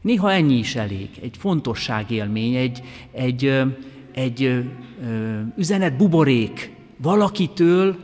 Néha 0.00 0.32
ennyi 0.32 0.54
is 0.54 0.74
elég, 0.74 1.08
egy 1.22 1.36
fontosságélmény, 1.38 2.54
egy, 2.54 2.82
egy, 3.12 3.62
egy 4.12 4.64
üzenet 5.56 5.96
buborék 5.96 6.72
valakitől, 6.96 7.96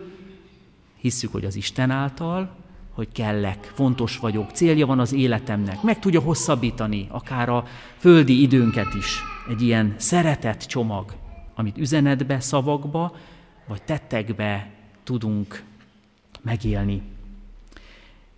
hisszük, 1.01 1.33
hogy 1.33 1.45
az 1.45 1.57
Isten 1.57 1.91
által, 1.91 2.51
hogy 2.97 3.09
kellek, 3.13 3.73
fontos 3.75 4.19
vagyok, 4.19 4.51
célja 4.51 4.87
van 4.87 4.99
az 4.99 5.13
életemnek, 5.13 5.83
meg 5.83 5.99
tudja 5.99 6.21
hosszabbítani 6.21 7.07
akár 7.11 7.49
a 7.49 7.65
földi 7.97 8.43
időnket 8.43 8.95
is. 8.95 9.19
Egy 9.49 9.63
ilyen 9.63 9.95
szeretett 9.97 10.61
csomag, 10.61 11.15
amit 11.55 11.79
üzenetbe, 11.79 12.41
szavakba, 12.41 13.17
vagy 13.67 13.83
tettekbe 13.83 14.71
tudunk 15.05 15.63
megélni. 16.43 17.03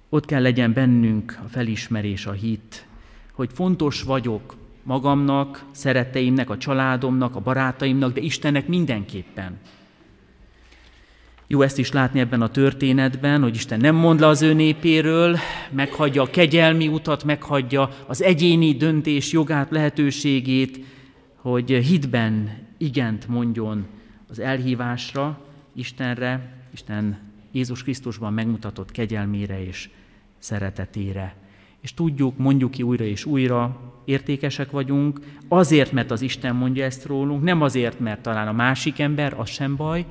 Ott 0.09 0.25
kell 0.25 0.43
legyen 0.43 0.73
bennünk 0.73 1.39
a 1.45 1.49
felismerés, 1.49 2.27
a 2.27 2.33
hit, 2.33 2.87
hogy 3.33 3.51
fontos 3.53 4.03
vagyok 4.03 4.57
magamnak, 4.83 5.65
szeretteimnek, 5.71 6.51
a 6.51 6.59
családomnak, 6.59 7.37
a 7.37 7.41
barátaimnak, 7.41 8.13
de 8.13 8.21
Istennek 8.21 8.67
mindenképpen. 8.67 9.59
Jó 11.51 11.63
ezt 11.63 11.79
is 11.79 11.93
látni 11.93 12.21
ebben 12.21 12.43
a 12.43 12.51
történetben, 12.51 13.43
hogy 13.43 13.55
Isten 13.55 13.81
nem 13.81 13.95
mond 13.95 14.21
le 14.21 14.27
az 14.27 14.43
ő 14.43 14.53
népéről, 14.53 15.37
meghagyja 15.71 16.23
a 16.23 16.31
kegyelmi 16.31 16.89
utat, 16.89 17.25
meghagyja 17.25 17.91
az 18.07 18.23
egyéni 18.23 18.73
döntés 18.73 19.33
jogát, 19.33 19.71
lehetőségét, 19.71 20.85
hogy 21.35 21.71
hitben 21.71 22.59
igent 22.79 23.29
mondjon 23.29 23.87
az 24.29 24.39
elhívásra, 24.39 25.41
Istenre, 25.75 26.53
Isten 26.73 27.19
Jézus 27.53 27.83
Krisztusban 27.83 28.33
megmutatott 28.33 28.91
kegyelmére 28.91 29.67
és 29.67 29.89
szeretetére. 30.39 31.35
És 31.81 31.95
tudjuk, 31.95 32.37
mondjuk 32.37 32.71
ki 32.71 32.83
újra 32.83 33.05
és 33.05 33.25
újra, 33.25 33.81
értékesek 34.05 34.71
vagyunk, 34.71 35.21
azért, 35.49 35.93
mert 35.93 36.11
az 36.11 36.21
Isten 36.21 36.57
mondja 36.57 36.85
ezt 36.85 37.07
rólunk, 37.07 37.43
nem 37.43 37.63
azért, 37.63 38.01
mert 38.01 38.23
talán 38.23 38.49
a 38.49 38.53
másik 38.53 38.99
ember, 38.99 39.35
az 39.37 39.49
sem 39.49 39.77
baj, 39.77 40.07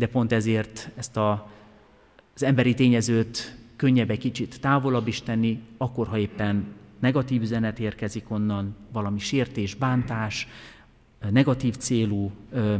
de 0.00 0.06
pont 0.06 0.32
ezért 0.32 0.90
ezt 0.96 1.16
a, 1.16 1.50
az 2.34 2.42
emberi 2.42 2.74
tényezőt 2.74 3.56
könnyebb 3.76 4.10
egy 4.10 4.18
kicsit 4.18 4.60
távolabb 4.60 5.06
is 5.06 5.22
tenni, 5.22 5.60
akkor, 5.76 6.06
ha 6.06 6.18
éppen 6.18 6.66
negatív 6.98 7.42
üzenet 7.42 7.78
érkezik 7.78 8.30
onnan, 8.30 8.76
valami 8.92 9.18
sértés, 9.18 9.74
bántás, 9.74 10.48
negatív 11.30 11.76
célú 11.76 12.30
ö, 12.52 12.74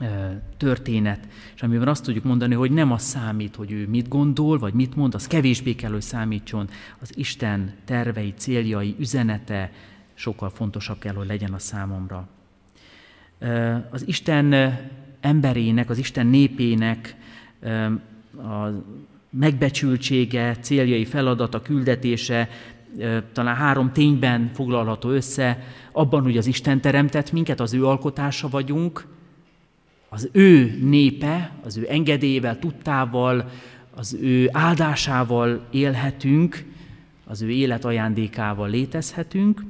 ö, 0.00 0.30
történet, 0.56 1.28
és 1.54 1.62
amiben 1.62 1.88
azt 1.88 2.04
tudjuk 2.04 2.24
mondani, 2.24 2.54
hogy 2.54 2.70
nem 2.70 2.92
az 2.92 3.02
számít, 3.02 3.56
hogy 3.56 3.72
ő 3.72 3.88
mit 3.88 4.08
gondol, 4.08 4.58
vagy 4.58 4.74
mit 4.74 4.96
mond, 4.96 5.14
az 5.14 5.26
kevésbé 5.26 5.74
kell, 5.74 5.92
hogy 5.92 6.02
számítson 6.02 6.68
az 6.98 7.10
Isten 7.14 7.74
tervei, 7.84 8.34
céljai, 8.36 8.94
üzenete, 8.98 9.72
sokkal 10.14 10.50
fontosabb 10.50 10.98
kell, 10.98 11.14
hogy 11.14 11.26
legyen 11.26 11.52
a 11.52 11.58
számomra. 11.58 12.28
Az 13.90 14.06
Isten 14.06 14.54
emberének, 15.20 15.90
az 15.90 15.98
Isten 15.98 16.26
népének 16.26 17.16
a 18.38 18.68
megbecsültsége, 19.30 20.56
céljai, 20.60 21.04
feladata, 21.04 21.62
küldetése 21.62 22.48
talán 23.32 23.54
három 23.54 23.92
tényben 23.92 24.50
foglalható 24.54 25.08
össze, 25.08 25.62
abban, 25.92 26.22
hogy 26.22 26.36
az 26.36 26.46
Isten 26.46 26.80
teremtett 26.80 27.32
minket, 27.32 27.60
az 27.60 27.74
ő 27.74 27.86
alkotása 27.86 28.48
vagyunk, 28.48 29.06
az 30.08 30.28
ő 30.32 30.78
népe, 30.82 31.52
az 31.64 31.76
ő 31.76 31.86
engedélyével, 31.88 32.58
tudtával, 32.58 33.50
az 33.94 34.16
ő 34.20 34.48
áldásával 34.52 35.66
élhetünk, 35.70 36.64
az 37.24 37.42
ő 37.42 37.50
élet 37.50 37.84
ajándékával 37.84 38.68
létezhetünk. 38.68 39.64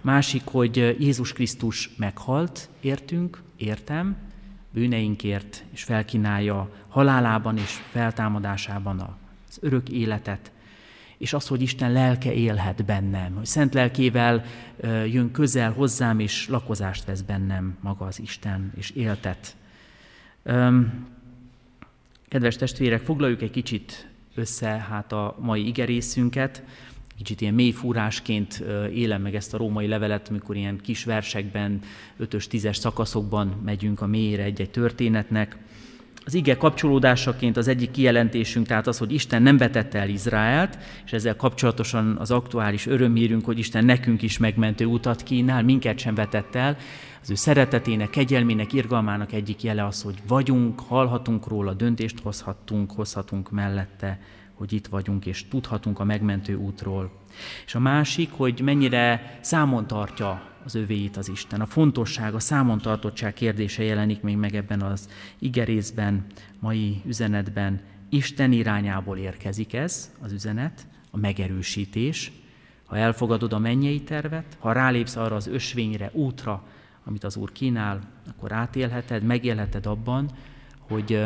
Másik, 0.00 0.42
hogy 0.44 0.96
Jézus 0.98 1.32
Krisztus 1.32 1.90
meghalt, 1.96 2.68
értünk, 2.80 3.42
értem, 3.56 4.16
bűneinkért, 4.72 5.64
és 5.72 5.82
felkínálja 5.82 6.70
halálában 6.88 7.56
és 7.56 7.70
feltámadásában 7.90 9.18
az 9.48 9.58
örök 9.60 9.88
életet, 9.88 10.52
és 11.18 11.32
az, 11.32 11.46
hogy 11.46 11.62
Isten 11.62 11.92
lelke 11.92 12.32
élhet 12.32 12.84
bennem, 12.84 13.34
hogy 13.34 13.46
szent 13.46 13.74
lelkével 13.74 14.44
jön 15.06 15.30
közel 15.30 15.72
hozzám, 15.72 16.18
és 16.18 16.48
lakozást 16.48 17.04
vesz 17.04 17.20
bennem 17.20 17.76
maga 17.80 18.04
az 18.04 18.20
Isten, 18.20 18.72
és 18.76 18.90
éltet. 18.90 19.56
Kedves 22.28 22.56
testvérek, 22.56 23.00
foglaljuk 23.00 23.42
egy 23.42 23.50
kicsit 23.50 24.08
össze 24.34 24.68
hát 24.68 25.12
a 25.12 25.36
mai 25.40 25.66
igerészünket. 25.66 26.62
Kicsit 27.22 27.40
ilyen 27.40 27.54
mély 27.54 27.70
fúrásként 27.70 28.64
élem 28.94 29.22
meg 29.22 29.34
ezt 29.34 29.54
a 29.54 29.56
római 29.56 29.86
levelet, 29.86 30.28
amikor 30.28 30.56
ilyen 30.56 30.80
kis 30.82 31.04
versekben, 31.04 31.80
ötös, 32.16 32.46
tízes 32.46 32.76
szakaszokban 32.76 33.60
megyünk 33.64 34.00
a 34.00 34.06
mélyre 34.06 34.42
egy-egy 34.42 34.70
történetnek. 34.70 35.56
Az 36.24 36.34
ige 36.34 36.56
kapcsolódásaként 36.56 37.56
az 37.56 37.68
egyik 37.68 37.90
kijelentésünk, 37.90 38.66
tehát 38.66 38.86
az, 38.86 38.98
hogy 38.98 39.12
Isten 39.12 39.42
nem 39.42 39.56
vetette 39.56 39.98
el 39.98 40.08
Izraelt, 40.08 40.78
és 41.04 41.12
ezzel 41.12 41.36
kapcsolatosan 41.36 42.16
az 42.16 42.30
aktuális 42.30 42.86
örömhírünk, 42.86 43.44
hogy 43.44 43.58
Isten 43.58 43.84
nekünk 43.84 44.22
is 44.22 44.38
megmentő 44.38 44.84
utat 44.84 45.22
kínál, 45.22 45.62
minket 45.62 45.98
sem 45.98 46.14
vetett 46.14 46.54
el. 46.54 46.76
Az 47.22 47.30
ő 47.30 47.34
szeretetének, 47.34 48.10
kegyelmének, 48.10 48.72
irgalmának 48.72 49.32
egyik 49.32 49.62
jele 49.62 49.86
az, 49.86 50.02
hogy 50.02 50.16
vagyunk, 50.28 50.80
hallhatunk 50.80 51.48
róla, 51.48 51.72
döntést 51.72 52.20
hozhatunk, 52.22 52.92
hozhatunk 52.92 53.50
mellette, 53.50 54.18
hogy 54.62 54.72
itt 54.72 54.86
vagyunk, 54.86 55.26
és 55.26 55.48
tudhatunk 55.48 55.98
a 55.98 56.04
megmentő 56.04 56.54
útról. 56.54 57.10
És 57.66 57.74
a 57.74 57.78
másik, 57.78 58.30
hogy 58.32 58.60
mennyire 58.60 59.38
számon 59.40 59.86
tartja 59.86 60.42
az 60.64 60.74
övéit 60.74 61.16
az 61.16 61.28
Isten. 61.28 61.60
A 61.60 61.66
fontosság, 61.66 62.34
a 62.34 62.38
számontartottság 62.38 63.34
kérdése 63.34 63.82
jelenik 63.82 64.20
még 64.20 64.36
meg 64.36 64.54
ebben 64.54 64.82
az 64.82 65.08
igerészben, 65.38 66.26
mai 66.58 67.02
üzenetben. 67.06 67.80
Isten 68.08 68.52
irányából 68.52 69.18
érkezik 69.18 69.72
ez 69.72 70.12
az 70.20 70.32
üzenet, 70.32 70.86
a 71.10 71.16
megerősítés. 71.16 72.32
Ha 72.84 72.96
elfogadod 72.96 73.52
a 73.52 73.58
mennyei 73.58 74.02
tervet, 74.02 74.56
ha 74.58 74.72
rálépsz 74.72 75.16
arra 75.16 75.36
az 75.36 75.46
ösvényre, 75.46 76.10
útra, 76.12 76.66
amit 77.04 77.24
az 77.24 77.36
Úr 77.36 77.52
kínál, 77.52 78.00
akkor 78.28 78.52
átélheted, 78.52 79.22
megélheted 79.22 79.86
abban, 79.86 80.30
hogy 80.92 81.20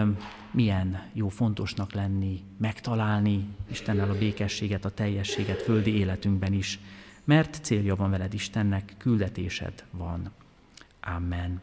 milyen 0.51 1.03
jó 1.13 1.29
fontosnak 1.29 1.93
lenni, 1.93 2.43
megtalálni 2.59 3.49
Istennel 3.71 4.11
a 4.11 4.19
békességet, 4.19 4.85
a 4.85 4.91
teljességet 4.91 5.63
földi 5.63 5.99
életünkben 5.99 6.53
is 6.53 6.79
mert 7.27 7.59
célja 7.63 7.95
van 7.95 8.11
veled 8.11 8.35
Istennek, 8.35 8.95
küldetésed 8.99 9.85
van. 9.91 10.31
Amen. 11.01 11.61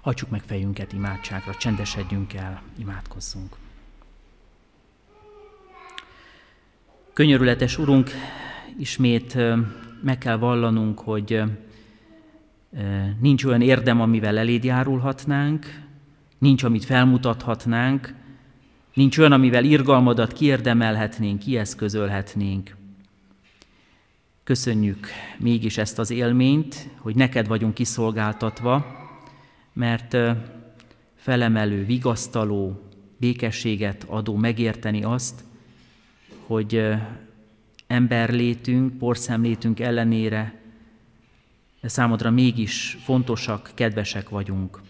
Hagyjuk 0.00 0.30
meg 0.30 0.42
fejünket 0.46 0.92
imádságra, 0.92 1.54
csendesedjünk 1.54 2.34
el, 2.34 2.62
imádkozzunk. 2.78 3.56
Könyörületes 7.12 7.78
Urunk, 7.78 8.10
ismét 8.78 9.36
meg 10.02 10.18
kell 10.18 10.36
vallanunk, 10.36 10.98
hogy 10.98 11.42
nincs 13.20 13.44
olyan 13.44 13.60
érdem, 13.60 14.00
amivel 14.00 14.38
eléd 14.38 14.64
járulhatnánk, 14.64 15.66
nincs, 16.40 16.62
amit 16.62 16.84
felmutathatnánk, 16.84 18.14
nincs 18.94 19.18
olyan, 19.18 19.32
amivel 19.32 19.64
irgalmadat 19.64 20.32
kiérdemelhetnénk, 20.32 21.38
kieszközölhetnénk. 21.38 22.76
Köszönjük 24.44 25.06
mégis 25.38 25.78
ezt 25.78 25.98
az 25.98 26.10
élményt, 26.10 26.88
hogy 26.96 27.14
neked 27.14 27.46
vagyunk 27.46 27.74
kiszolgáltatva, 27.74 28.86
mert 29.72 30.16
felemelő, 31.14 31.84
vigasztaló, 31.84 32.82
békességet 33.16 34.04
adó 34.08 34.36
megérteni 34.36 35.02
azt, 35.02 35.44
hogy 36.46 36.84
emberlétünk, 37.86 38.98
porszemlétünk 38.98 39.80
ellenére 39.80 40.60
de 41.80 41.88
számodra 41.88 42.30
mégis 42.30 42.98
fontosak, 43.04 43.70
kedvesek 43.74 44.28
vagyunk. 44.28 44.80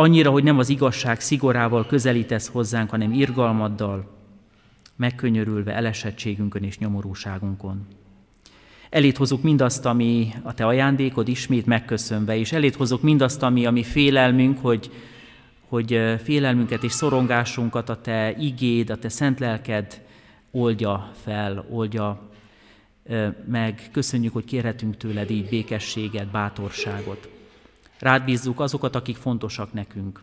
Annyira, 0.00 0.30
hogy 0.30 0.42
nem 0.42 0.58
az 0.58 0.68
igazság 0.68 1.20
szigorával 1.20 1.86
közelítesz 1.86 2.48
hozzánk, 2.48 2.90
hanem 2.90 3.12
irgalmaddal, 3.12 4.10
megkönyörülve 4.96 5.74
elesettségünkön 5.74 6.62
és 6.62 6.78
nyomorúságunkon. 6.78 7.86
Elét 8.90 9.16
hozok 9.16 9.42
mindazt, 9.42 9.84
ami 9.84 10.32
a 10.42 10.54
te 10.54 10.66
ajándékod 10.66 11.28
ismét 11.28 11.66
megköszönve, 11.66 12.36
és 12.36 12.52
elét 12.52 12.74
hozok 12.74 13.02
mindazt, 13.02 13.42
ami 13.42 13.66
a 13.66 13.70
mi 13.70 13.82
félelmünk, 13.82 14.58
hogy, 14.58 14.90
hogy 15.68 16.00
félelmünket 16.22 16.82
és 16.82 16.92
szorongásunkat 16.92 17.88
a 17.88 18.00
te 18.00 18.36
igéd, 18.38 18.90
a 18.90 18.96
te 18.96 19.08
szent 19.08 19.38
lelked 19.38 20.02
oldja 20.50 21.10
fel, 21.22 21.66
oldja 21.70 22.30
meg. 23.46 23.88
Köszönjük, 23.92 24.32
hogy 24.32 24.44
kérhetünk 24.44 24.96
tőled 24.96 25.30
így 25.30 25.48
békességet, 25.48 26.30
bátorságot. 26.30 27.38
Rád 28.00 28.24
bízzuk 28.24 28.60
azokat, 28.60 28.94
akik 28.94 29.16
fontosak 29.16 29.72
nekünk. 29.72 30.22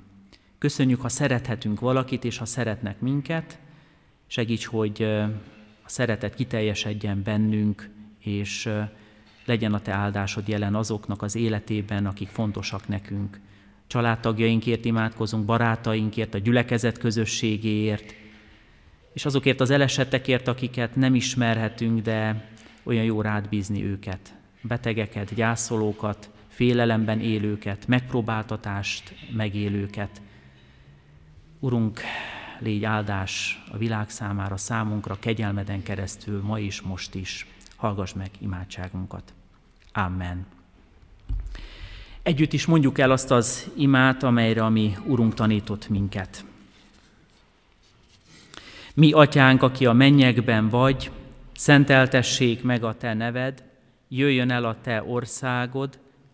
Köszönjük, 0.57 1.01
ha 1.01 1.09
szerethetünk 1.09 1.79
valakit, 1.79 2.23
és 2.23 2.37
ha 2.37 2.45
szeretnek 2.45 2.99
minket. 2.99 3.59
Segíts, 4.27 4.65
hogy 4.65 5.03
a 5.83 5.89
szeretet 5.89 6.35
kiteljesedjen 6.35 7.23
bennünk, 7.23 7.89
és 8.19 8.69
legyen 9.45 9.73
a 9.73 9.81
Te 9.81 9.91
áldásod 9.91 10.47
jelen 10.47 10.75
azoknak 10.75 11.21
az 11.21 11.35
életében, 11.35 12.05
akik 12.05 12.27
fontosak 12.27 12.87
nekünk. 12.87 13.39
Családtagjainkért 13.87 14.85
imádkozunk, 14.85 15.45
barátainkért, 15.45 16.33
a 16.33 16.37
gyülekezet 16.37 16.97
közösségéért, 16.97 18.13
és 19.13 19.25
azokért 19.25 19.61
az 19.61 19.69
elesettekért, 19.69 20.47
akiket 20.47 20.95
nem 20.95 21.15
ismerhetünk, 21.15 22.01
de 22.01 22.49
olyan 22.83 23.03
jó 23.03 23.21
rád 23.21 23.49
bízni 23.49 23.83
őket, 23.83 24.33
betegeket, 24.61 25.33
gyászolókat, 25.33 26.29
félelemben 26.57 27.19
élőket, 27.19 27.87
megpróbáltatást 27.87 29.13
megélőket. 29.31 30.21
Urunk, 31.59 32.01
légy 32.59 32.83
áldás 32.83 33.63
a 33.71 33.77
világ 33.77 34.09
számára, 34.09 34.57
számunkra, 34.57 35.17
kegyelmeden 35.19 35.83
keresztül, 35.83 36.41
ma 36.41 36.59
is, 36.59 36.81
most 36.81 37.15
is 37.15 37.47
hallgass 37.75 38.13
meg 38.13 38.29
imádságunkat. 38.39 39.33
Amen. 39.93 40.45
Együtt 42.23 42.53
is 42.53 42.65
mondjuk 42.65 42.99
el 42.99 43.11
azt 43.11 43.31
az 43.31 43.69
imát, 43.75 44.23
amelyre 44.23 44.63
a 44.63 44.69
mi 44.69 44.97
Urunk 45.05 45.33
tanított 45.33 45.89
minket. 45.89 46.45
Mi, 48.93 49.11
atyánk, 49.11 49.61
aki 49.61 49.85
a 49.85 49.93
mennyekben 49.93 50.69
vagy, 50.69 51.11
szenteltessék 51.55 52.63
meg 52.63 52.83
a 52.83 52.97
te 52.97 53.13
neved, 53.13 53.63
jöjjön 54.07 54.51
el 54.51 54.65
a 54.65 54.75
te 54.81 55.03
országod, 55.03 56.05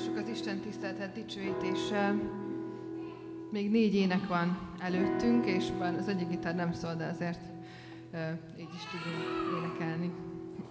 Folytassuk 0.00 0.16
az 0.16 0.28
Isten 0.28 0.60
tiszteletet 0.60 1.12
dicsőítéssel. 1.12 2.20
Még 3.50 3.70
négy 3.70 3.94
ének 3.94 4.26
van 4.26 4.74
előttünk, 4.78 5.46
és 5.46 5.68
van 5.78 5.94
az 5.94 6.08
egyik 6.08 6.28
gitár 6.28 6.54
nem 6.54 6.72
szól, 6.72 6.94
de 6.94 7.06
azért 7.06 7.40
így 8.58 8.74
is 8.74 8.82
tudunk 8.90 9.64
énekelni. 9.64 10.12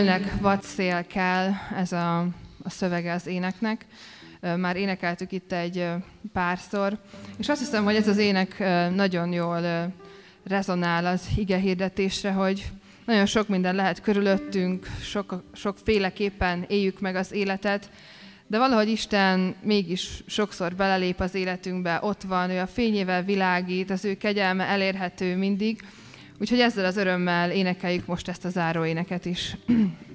Gyűlnek, 0.00 0.40
vadszél 0.40 1.06
kell, 1.06 1.50
ez 1.76 1.92
a, 1.92 2.18
a 2.62 2.70
szövege 2.70 3.12
az 3.12 3.26
éneknek. 3.26 3.86
Már 4.56 4.76
énekeltük 4.76 5.32
itt 5.32 5.52
egy 5.52 5.86
párszor, 6.32 6.98
és 7.36 7.48
azt 7.48 7.60
hiszem, 7.60 7.84
hogy 7.84 7.94
ez 7.94 8.08
az 8.08 8.16
ének 8.16 8.58
nagyon 8.94 9.32
jól 9.32 9.92
rezonál 10.44 11.06
az 11.06 11.22
ige 11.36 11.56
hirdetésre, 11.56 12.30
hogy 12.32 12.70
nagyon 13.06 13.26
sok 13.26 13.48
minden 13.48 13.74
lehet 13.74 14.00
körülöttünk, 14.00 14.86
sok, 15.02 15.42
sokféleképpen 15.52 16.64
éljük 16.68 17.00
meg 17.00 17.16
az 17.16 17.32
életet, 17.32 17.90
de 18.46 18.58
valahogy 18.58 18.88
Isten 18.88 19.54
mégis 19.62 20.22
sokszor 20.26 20.74
belelép 20.74 21.20
az 21.20 21.34
életünkbe, 21.34 21.98
ott 22.02 22.22
van, 22.22 22.50
ő 22.50 22.58
a 22.60 22.66
fényével 22.66 23.22
világít, 23.22 23.90
az 23.90 24.04
ő 24.04 24.14
kegyelme 24.16 24.64
elérhető 24.64 25.36
mindig, 25.36 25.82
úgyhogy 26.40 26.60
ezzel 26.60 26.84
az 26.84 26.96
örömmel 26.96 27.50
énekeljük 27.50 28.06
most 28.06 28.28
ezt 28.28 28.44
a 28.44 28.48
záró 28.48 28.84
éneket 28.84 29.24
is. 29.24 29.56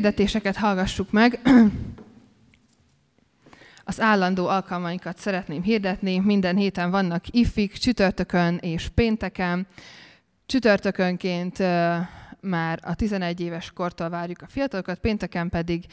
hirdetéseket 0.00 0.56
hallgassuk 0.56 1.10
meg. 1.10 1.40
Az 3.84 4.00
állandó 4.00 4.46
alkalmainkat 4.46 5.18
szeretném 5.18 5.62
hirdetni. 5.62 6.18
Minden 6.18 6.56
héten 6.56 6.90
vannak 6.90 7.24
ifik, 7.30 7.72
csütörtökön 7.72 8.56
és 8.56 8.88
pénteken. 8.94 9.66
Csütörtökönként 10.46 11.58
már 12.42 12.78
a 12.82 12.94
11 12.94 13.40
éves 13.40 13.70
kortól 13.70 14.08
várjuk 14.08 14.42
a 14.42 14.46
fiatalokat, 14.48 14.98
pénteken 14.98 15.48
pedig 15.48 15.84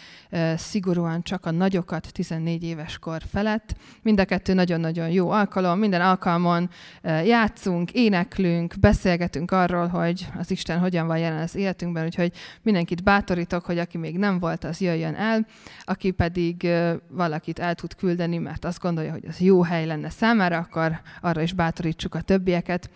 szigorúan 0.56 1.24
csak 1.24 1.46
a 1.46 1.52
nagyokat 1.52 2.12
14 2.12 2.64
éves 2.64 2.98
kor 2.98 3.22
felett. 3.32 3.76
Mind 4.02 4.20
a 4.20 4.26
kettő 4.26 4.54
nagyon-nagyon 4.54 5.10
jó 5.10 5.30
alkalom, 5.30 5.80
minden 5.80 6.02
alkalmon 6.02 6.70
játszunk, 7.04 7.92
éneklünk, 7.92 8.74
beszélgetünk 8.80 9.52
arról, 9.52 9.88
hogy 9.88 10.28
az 10.38 10.52
Isten 10.52 10.80
hogyan 10.80 11.08
van 11.08 11.18
jelen 11.18 11.42
az 11.42 11.56
életünkben, 11.56 12.06
úgyhogy 12.06 12.32
mindenkit 12.62 13.04
bátorítok, 13.04 13.66
hogy 13.66 13.80
aki 13.80 13.98
még 13.98 14.18
nem 14.18 14.40
volt, 14.40 14.64
az 14.64 14.82
jöjjön 14.82 15.16
el, 15.16 15.46
aki 15.84 16.12
pedig 16.12 16.68
valakit 17.10 17.60
el 17.60 17.76
tud 17.76 17.96
küldeni, 17.96 18.38
mert 18.38 18.66
azt 18.66 18.80
gondolja, 18.80 19.12
hogy 19.12 19.26
az 19.28 19.40
jó 19.40 19.62
hely 19.62 19.86
lenne 19.86 20.10
számára, 20.10 20.58
akkor 20.58 21.00
arra 21.22 21.42
is 21.42 21.54
bátorítsuk 21.54 22.16
a 22.16 22.22
többieket. 22.22 22.90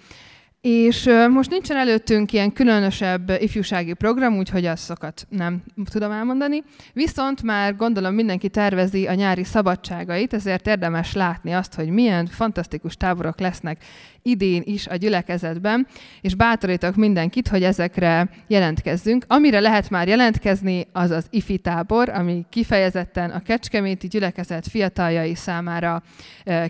És 0.61 1.09
most 1.29 1.49
nincsen 1.49 1.77
előttünk 1.77 2.33
ilyen 2.33 2.53
különösebb 2.53 3.29
ifjúsági 3.39 3.93
program, 3.93 4.37
úgyhogy 4.37 4.65
azokat 4.65 5.27
nem 5.29 5.63
tudom 5.91 6.11
elmondani. 6.11 6.63
Viszont 6.93 7.43
már 7.43 7.75
gondolom 7.75 8.13
mindenki 8.13 8.49
tervezi 8.49 9.07
a 9.07 9.13
nyári 9.13 9.43
szabadságait, 9.43 10.33
ezért 10.33 10.67
érdemes 10.67 11.13
látni 11.13 11.51
azt, 11.51 11.75
hogy 11.75 11.89
milyen 11.89 12.25
fantasztikus 12.25 12.95
táborok 12.97 13.39
lesznek 13.39 13.83
idén 14.21 14.61
is 14.65 14.87
a 14.87 14.95
gyülekezetben, 14.95 15.87
és 16.21 16.35
bátorítok 16.35 16.95
mindenkit, 16.95 17.47
hogy 17.47 17.63
ezekre 17.63 18.29
jelentkezzünk. 18.47 19.25
Amire 19.27 19.59
lehet 19.59 19.89
már 19.89 20.07
jelentkezni, 20.07 20.87
az 20.91 21.11
az 21.11 21.25
IFI 21.29 21.57
tábor, 21.57 22.09
ami 22.09 22.45
kifejezetten 22.49 23.29
a 23.29 23.39
Kecskeméti 23.39 24.07
gyülekezet 24.07 24.67
fiataljai 24.67 25.35
számára 25.35 26.03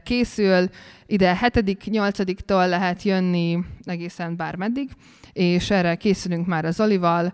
készül. 0.03 0.69
Ide 1.05 1.37
7.-8-tól 1.41 2.69
lehet 2.69 3.03
jönni 3.03 3.59
egészen 3.83 4.35
bármeddig, 4.35 4.89
és 5.33 5.69
erre 5.69 5.95
készülünk 5.95 6.47
már 6.47 6.65
az 6.65 6.75
Zolival. 6.75 7.33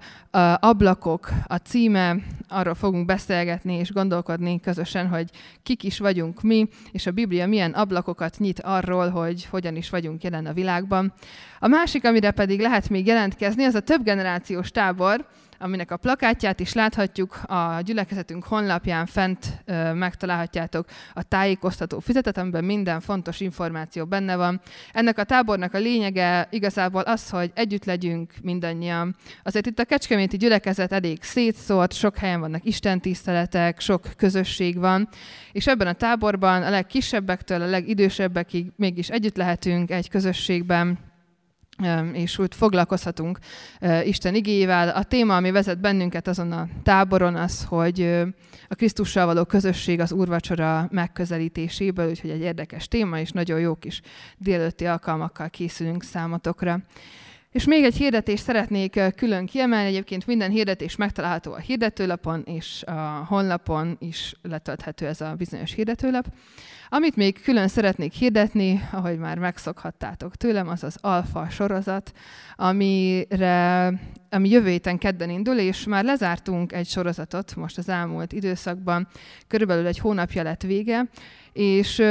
Ablakok 0.56 1.30
a 1.46 1.56
címe, 1.56 2.16
arról 2.48 2.74
fogunk 2.74 3.06
beszélgetni 3.06 3.74
és 3.74 3.92
gondolkodni 3.92 4.60
közösen, 4.60 5.08
hogy 5.08 5.30
kik 5.64 5.84
is 5.84 6.00
vagyunk 6.00 6.42
mi, 6.42 6.68
és 6.92 7.06
a 7.06 7.12
Biblia 7.12 7.48
milyen 7.48 7.72
ablakokat 7.72 8.38
nyit 8.38 8.62
arról, 8.62 9.10
hogy 9.10 9.46
hogyan 9.46 9.76
is 9.76 9.90
vagyunk 9.90 10.07
jelen 10.22 10.46
a 10.46 10.54
világban. 10.54 11.14
A 11.60 11.68
másik, 11.68 12.06
amire 12.06 12.32
pedig 12.32 12.60
lehet 12.60 12.90
még 12.90 13.06
jelentkezni, 13.06 13.64
az 13.64 13.76
a 13.76 13.80
több 13.80 14.04
generációs 14.04 14.72
tábor, 14.72 15.26
aminek 15.60 15.92
a 15.92 15.98
plakátját 15.98 16.60
is 16.60 16.74
láthatjuk 16.74 17.44
a 17.44 17.82
gyülekezetünk 17.82 18.44
honlapján 18.44 19.06
fent 19.06 19.62
ö, 19.66 19.94
megtalálhatjátok 19.94 20.88
a 21.14 21.24
tájékoztató 21.24 22.00
füzetet, 22.00 22.38
amiben 22.38 22.64
minden 22.64 23.00
fontos 23.00 23.40
információ 23.40 24.06
benne 24.06 24.36
van. 24.36 24.62
Ennek 24.94 25.18
a 25.18 25.24
tábornak 25.24 25.74
a 25.74 25.78
lényege 25.78 26.48
igazából 26.50 27.02
az, 27.02 27.30
hogy 27.30 27.52
együtt 27.54 27.86
legyünk 27.86 28.34
mindannyian. 28.42 29.16
Azért 29.44 29.66
itt 29.66 29.80
a 29.80 29.86
Kecskeméti 29.86 30.38
gyülekezet 30.38 30.92
elég 30.92 31.24
szétszólt, 31.24 31.94
sok 31.94 32.18
helyen 32.18 32.40
vannak 32.40 32.66
istentiszteletek, 32.66 33.80
sok 33.80 34.08
közösség 34.18 34.78
van, 34.78 35.10
és 35.52 35.68
ebben 35.68 35.88
a 35.88 35.94
táborban 35.94 36.64
a 36.64 36.70
legkisebbektől 36.70 37.62
a 37.62 37.66
legidősebbekig 37.66 38.72
mégis 38.76 39.10
együtt 39.10 39.38
lehetünk 39.38 39.92
egy 39.92 40.10
közösségben, 40.10 41.07
és 42.14 42.40
úgy 42.40 42.56
foglalkozhatunk 42.56 43.40
Isten 44.04 44.36
igéjével. 44.36 44.90
A 44.90 45.04
téma, 45.04 45.36
ami 45.36 45.52
vezet 45.52 45.80
bennünket 45.80 46.28
azon 46.28 46.52
a 46.52 46.68
táboron, 46.84 47.36
az, 47.36 47.64
hogy 47.64 48.02
a 48.68 48.76
Krisztussal 48.76 49.26
való 49.26 49.44
közösség 49.44 50.00
az 50.00 50.12
úrvacsora 50.12 50.88
megközelítéséből, 50.92 52.10
úgyhogy 52.10 52.30
egy 52.30 52.42
érdekes 52.42 52.88
téma, 52.88 53.20
és 53.20 53.32
nagyon 53.32 53.60
jó 53.60 53.76
kis 53.76 54.02
délőtti 54.38 54.86
alkalmakkal 54.86 55.50
készülünk 55.50 56.04
számotokra. 56.04 56.80
És 57.52 57.66
még 57.66 57.84
egy 57.84 57.96
hirdetést 57.96 58.44
szeretnék 58.44 59.00
külön 59.16 59.46
kiemelni, 59.46 59.88
egyébként 59.88 60.28
minden 60.28 60.52
hirdetés 60.52 60.96
megtalálható 60.96 61.52
a 61.54 61.58
hirdetőlapon, 61.58 62.44
és 62.46 62.84
a 62.84 63.26
honlapon 63.28 63.96
is 64.00 64.36
letölthető 64.42 65.08
ez 65.08 65.22
a 65.22 65.34
bizonyos 65.38 65.74
hirdetőlap. 65.74 66.26
Amit 66.90 67.16
még 67.16 67.42
külön 67.42 67.68
szeretnék 67.68 68.14
hirdetni, 68.14 68.88
ahogy 68.92 69.18
már 69.18 69.38
megszokhattátok 69.38 70.36
tőlem, 70.36 70.68
az 70.68 70.84
az 70.84 70.98
Alfa 71.02 71.50
sorozat, 71.50 72.12
amire, 72.56 73.94
ami 74.30 74.50
jövő 74.50 74.70
héten 74.70 74.98
kedden 74.98 75.30
indul, 75.30 75.56
és 75.56 75.86
már 75.86 76.04
lezártunk 76.04 76.72
egy 76.72 76.88
sorozatot 76.88 77.56
most 77.56 77.78
az 77.78 77.90
elmúlt 77.90 78.34
időszakban, 78.34 79.08
körülbelül 79.48 79.88
egy 79.88 80.00
hónapja 80.00 80.44
lett 80.44 80.62
vége, 80.62 81.10
és, 81.54 82.04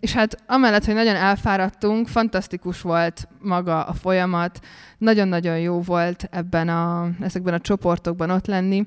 és 0.00 0.12
hát 0.12 0.42
amellett, 0.46 0.84
hogy 0.84 0.94
nagyon 0.94 1.16
elfáradtunk, 1.16 2.08
fantasztikus 2.08 2.80
volt 2.80 3.28
maga 3.38 3.84
a 3.84 3.92
folyamat, 3.92 4.60
nagyon-nagyon 4.98 5.58
jó 5.58 5.80
volt 5.80 6.28
ebben 6.30 6.68
a, 6.68 7.10
ezekben 7.20 7.54
a 7.54 7.60
csoportokban 7.60 8.30
ott 8.30 8.46
lenni. 8.46 8.86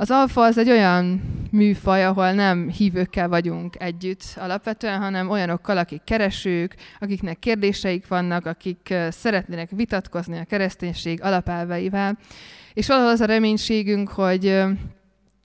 Az 0.00 0.10
alfa 0.10 0.42
az 0.42 0.58
egy 0.58 0.70
olyan 0.70 1.22
műfaj, 1.50 2.04
ahol 2.04 2.32
nem 2.32 2.68
hívőkkel 2.68 3.28
vagyunk 3.28 3.74
együtt 3.78 4.22
alapvetően, 4.36 5.00
hanem 5.00 5.30
olyanokkal, 5.30 5.78
akik 5.78 6.00
keresők, 6.04 6.74
akiknek 7.00 7.38
kérdéseik 7.38 8.08
vannak, 8.08 8.46
akik 8.46 8.94
szeretnének 9.08 9.70
vitatkozni 9.70 10.38
a 10.38 10.44
kereszténység 10.44 11.22
alapelveivel. 11.22 12.18
És 12.74 12.86
valahol 12.86 13.10
az 13.10 13.20
a 13.20 13.24
reménységünk, 13.24 14.08
hogy 14.08 14.62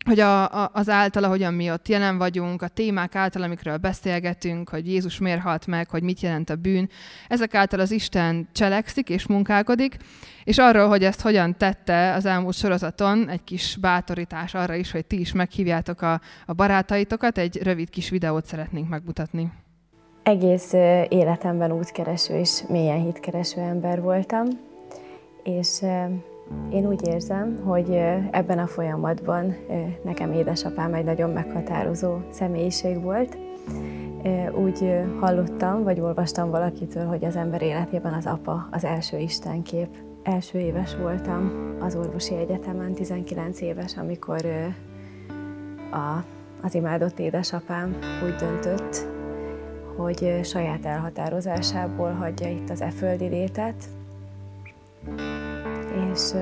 hogy 0.06 0.20
a, 0.20 0.64
a, 0.64 0.70
az 0.74 0.89
általa, 0.89 1.28
hogyan 1.28 1.53
mi 1.53 1.72
ott 1.72 1.88
jelen 1.88 2.18
vagyunk, 2.18 2.62
a 2.62 2.68
témák 2.68 3.16
által, 3.16 3.41
amikről 3.41 3.78
beszélgetünk, 3.78 4.70
hogy 4.70 4.88
Jézus 4.88 5.20
miért 5.20 5.41
halt 5.41 5.68
meg, 5.68 5.89
hogy 5.89 6.03
mit 6.03 6.20
jelent 6.20 6.49
a 6.49 6.56
bűn, 6.56 6.89
ezek 7.28 7.56
által 7.56 7.80
az 7.80 7.91
Isten 7.91 8.47
cselekszik 8.51 9.10
és 9.10 9.28
munkálkodik, 9.28 9.97
és 10.43 10.58
arról, 10.58 10.88
hogy 10.88 11.03
ezt 11.03 11.22
hogyan 11.22 11.58
tette 11.58 12.14
az 12.14 12.26
elmúlt 12.26 12.56
sorozaton, 12.56 13.30
egy 13.30 13.43
kis 13.43 13.78
bátorítás 13.82 14.53
arra 14.53 14.76
is, 14.76 14.91
hogy 14.91 15.06
ti 15.06 15.20
is 15.20 15.32
meghívjátok 15.32 16.01
a, 16.01 16.22
a 16.45 16.53
barátaitokat, 16.53 17.38
egy 17.38 17.64
rövid 17.64 17.89
kis 17.89 18.10
videót 18.10 18.45
szeretnénk 18.45 18.89
megmutatni. 18.89 19.51
Egész 20.24 20.74
életemben 21.10 21.72
útkereső 21.72 22.39
és 22.39 22.62
mélyen 22.68 23.01
hitkereső 23.01 23.62
ember 23.62 24.01
voltam, 24.01 24.45
és 25.43 25.82
én 26.72 26.88
úgy 26.88 27.08
érzem, 27.08 27.60
hogy 27.64 27.89
ebben 28.32 28.60
a 28.60 28.68
folyamatban 28.68 29.56
nekem 30.04 30.32
édesapám 30.32 30.93
egy 30.93 31.04
nagyon 31.04 31.30
meghatározó 31.30 32.18
személyiség 32.30 33.02
volt. 33.02 33.38
Úgy 34.64 35.04
hallottam, 35.20 35.84
vagy 35.84 36.00
olvastam 36.00 36.50
valakitől, 36.50 37.06
hogy 37.06 37.26
az 37.26 37.36
ember 37.36 37.62
életében 37.62 38.14
az 38.14 38.26
apa 38.26 38.68
az 38.72 38.84
első 38.84 39.18
istenkép. 39.18 39.88
Első 40.24 40.60
éves 40.60 40.96
voltam 40.96 41.52
az 41.80 41.96
orvosi 41.96 42.36
egyetemen, 42.36 42.93
19 42.93 43.62
éves, 43.62 43.98
amikor 43.98 44.46
a, 45.91 46.24
az 46.62 46.76
imádott 46.76 47.20
édesapám 47.20 47.96
úgy 48.26 48.36
döntött, 48.36 49.08
hogy 49.96 50.39
saját 50.43 50.86
elhatározásából 50.86 52.12
hagyja 52.12 52.50
itt 52.50 52.70
az 52.70 52.82
e 52.82 52.89
földi 52.89 53.28
létet, 53.28 53.84
és 56.12 56.34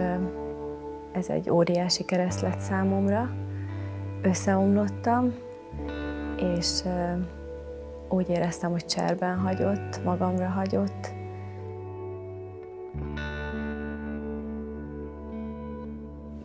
ez 1.11 1.29
egy 1.29 1.49
óriási 1.49 2.03
kereszt 2.05 2.41
lett 2.41 2.59
számomra. 2.59 3.29
Összeomlottam, 4.21 5.33
és 6.37 6.83
úgy 8.09 8.29
éreztem, 8.29 8.71
hogy 8.71 8.85
cserben 8.85 9.37
hagyott, 9.37 10.03
magamra 10.03 10.47
hagyott. 10.47 11.13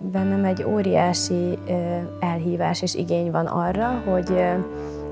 Bennem 0.00 0.44
egy 0.44 0.64
óriási 0.64 1.58
elhívás 2.20 2.82
és 2.82 2.94
igény 2.94 3.30
van 3.30 3.46
arra, 3.46 4.02
hogy 4.06 4.42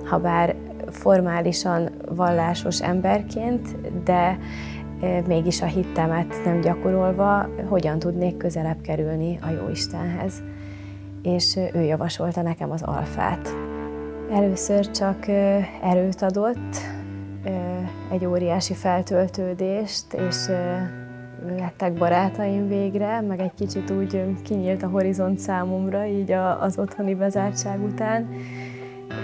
ha 0.05 0.19
bár 0.19 0.57
formálisan 0.91 1.91
vallásos 2.15 2.83
emberként, 2.83 3.77
de 4.05 4.39
mégis 5.27 5.63
a 5.63 5.67
hittemet 5.67 6.45
nem 6.45 6.61
gyakorolva, 6.61 7.49
hogyan 7.69 7.99
tudnék 7.99 8.37
közelebb 8.37 8.81
kerülni 8.81 9.39
a 9.43 9.51
Jóistenhez. 9.51 10.43
És 11.23 11.57
ő 11.75 11.81
javasolta 11.81 12.43
nekem 12.43 12.71
az 12.71 12.83
alfát. 12.83 13.49
Először 14.33 14.91
csak 14.91 15.29
erőt 15.83 16.23
adott, 16.23 16.77
egy 18.11 18.27
óriási 18.27 18.75
feltöltődést, 18.75 20.13
és 20.13 20.47
lettek 21.59 21.93
barátaim 21.93 22.69
végre, 22.69 23.21
meg 23.21 23.41
egy 23.41 23.55
kicsit 23.55 23.91
úgy 23.91 24.25
kinyílt 24.43 24.83
a 24.83 24.89
horizont 24.89 25.39
számomra, 25.39 26.07
így 26.07 26.33
az 26.61 26.79
otthoni 26.79 27.15
bezártság 27.15 27.85
után, 27.85 28.29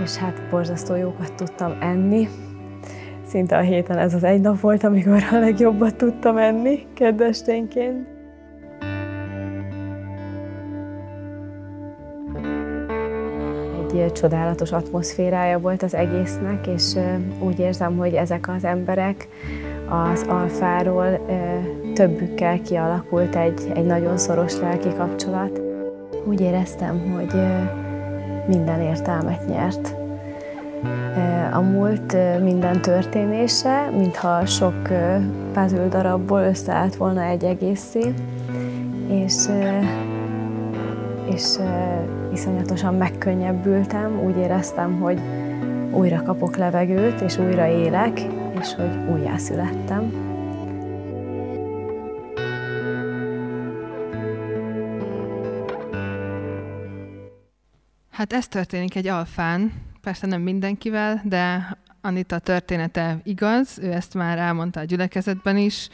és 0.02 0.16
hát 0.16 0.42
borzasztó 0.50 0.94
jókat 0.94 1.34
tudtam 1.34 1.76
enni, 1.80 2.28
Szinte 3.32 3.56
a 3.56 3.60
héten 3.60 3.98
ez 3.98 4.14
az 4.14 4.24
egy 4.24 4.40
nap 4.40 4.60
volt, 4.60 4.84
amikor 4.84 5.22
a 5.32 5.38
legjobbat 5.38 5.96
tudtam 5.96 6.36
enni 6.36 6.86
kedvesténként. 6.94 8.06
Egy 13.92 14.12
csodálatos 14.12 14.72
atmoszférája 14.72 15.58
volt 15.58 15.82
az 15.82 15.94
egésznek, 15.94 16.66
és 16.66 16.94
úgy 17.40 17.58
érzem, 17.58 17.96
hogy 17.96 18.14
ezek 18.14 18.48
az 18.48 18.64
emberek, 18.64 19.28
az 19.88 20.24
alfáról 20.28 21.26
többükkel 21.94 22.60
kialakult 22.60 23.36
egy, 23.36 23.72
egy 23.74 23.86
nagyon 23.86 24.16
szoros 24.16 24.60
lelki 24.60 24.88
kapcsolat. 24.96 25.60
Úgy 26.24 26.40
éreztem, 26.40 27.12
hogy 27.12 27.40
minden 28.46 28.80
értelmet 28.80 29.46
nyert. 29.46 29.96
A 31.52 31.60
múlt 31.60 32.16
minden 32.42 32.80
történése, 32.80 33.90
mintha 33.90 34.46
sok 34.46 34.82
puzzle 35.52 35.88
darabból 35.88 36.40
összeállt 36.40 36.96
volna 36.96 37.22
egy 37.22 37.44
egészé, 37.44 38.14
és, 39.08 39.48
és 41.34 41.58
iszonyatosan 42.32 42.94
megkönnyebbültem, 42.94 44.20
úgy 44.20 44.36
éreztem, 44.36 45.00
hogy 45.00 45.20
újra 45.90 46.22
kapok 46.22 46.56
levegőt, 46.56 47.20
és 47.20 47.38
újra 47.38 47.66
élek, 47.66 48.20
és 48.60 48.74
hogy 48.74 48.98
újjászülettem. 49.12 50.12
Hát 58.10 58.32
ez 58.32 58.48
történik 58.48 58.96
egy 58.96 59.06
alfán, 59.06 59.72
persze 60.02 60.26
nem 60.26 60.40
mindenkivel, 60.40 61.20
de 61.24 61.76
Anita 62.04 62.38
története 62.38 63.18
igaz, 63.22 63.78
ő 63.78 63.92
ezt 63.92 64.14
már 64.14 64.38
elmondta 64.38 64.80
a 64.80 64.84
gyülekezetben 64.84 65.56
is, 65.56 65.88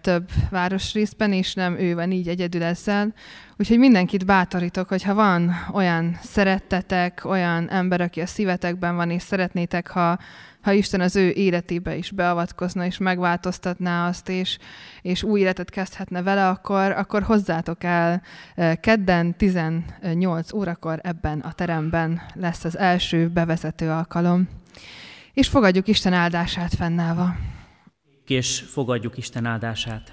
több 0.00 0.30
városrészben 0.50 1.32
is, 1.32 1.54
nem 1.54 1.78
ő 1.78 1.94
van 1.94 2.12
így 2.12 2.28
egyedül 2.28 2.62
ezzel. 2.62 3.14
Úgyhogy 3.56 3.78
mindenkit 3.78 4.26
bátorítok, 4.26 4.88
hogy 4.88 5.02
ha 5.02 5.14
van 5.14 5.50
olyan 5.72 6.18
szerettetek, 6.22 7.24
olyan 7.24 7.70
ember, 7.70 8.00
aki 8.00 8.20
a 8.20 8.26
szívetekben 8.26 8.96
van, 8.96 9.10
és 9.10 9.22
szeretnétek, 9.22 9.88
ha, 9.88 10.18
ha 10.64 10.72
Isten 10.72 11.00
az 11.00 11.16
ő 11.16 11.30
életébe 11.30 11.96
is 11.96 12.10
beavatkozna, 12.10 12.84
és 12.84 12.98
megváltoztatná 12.98 14.08
azt, 14.08 14.28
és, 14.28 14.58
és 15.02 15.22
új 15.22 15.40
életet 15.40 15.70
kezdhetne 15.70 16.22
vele, 16.22 16.48
akkor, 16.48 16.92
akkor 16.92 17.22
hozzátok 17.22 17.84
el 17.84 18.22
kedden 18.80 19.36
18 19.36 20.52
órakor 20.52 20.98
ebben 21.02 21.40
a 21.40 21.52
teremben 21.52 22.20
lesz 22.34 22.64
az 22.64 22.78
első 22.78 23.28
bevezető 23.28 23.90
alkalom. 23.90 24.48
És 25.32 25.48
fogadjuk 25.48 25.88
Isten 25.88 26.12
áldását 26.12 26.74
fennállva. 26.74 27.36
És 28.26 28.60
fogadjuk 28.60 29.16
Isten 29.16 29.44
áldását. 29.44 30.12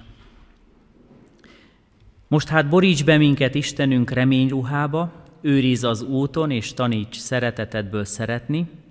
Most 2.28 2.48
hát 2.48 2.68
boríts 2.68 3.04
be 3.04 3.16
minket 3.16 3.54
Istenünk 3.54 4.10
reményruhába, 4.10 5.12
őriz 5.40 5.84
az 5.84 6.02
úton 6.02 6.50
és 6.50 6.74
taníts 6.74 7.16
szeretetedből 7.16 8.04
szeretni, 8.04 8.81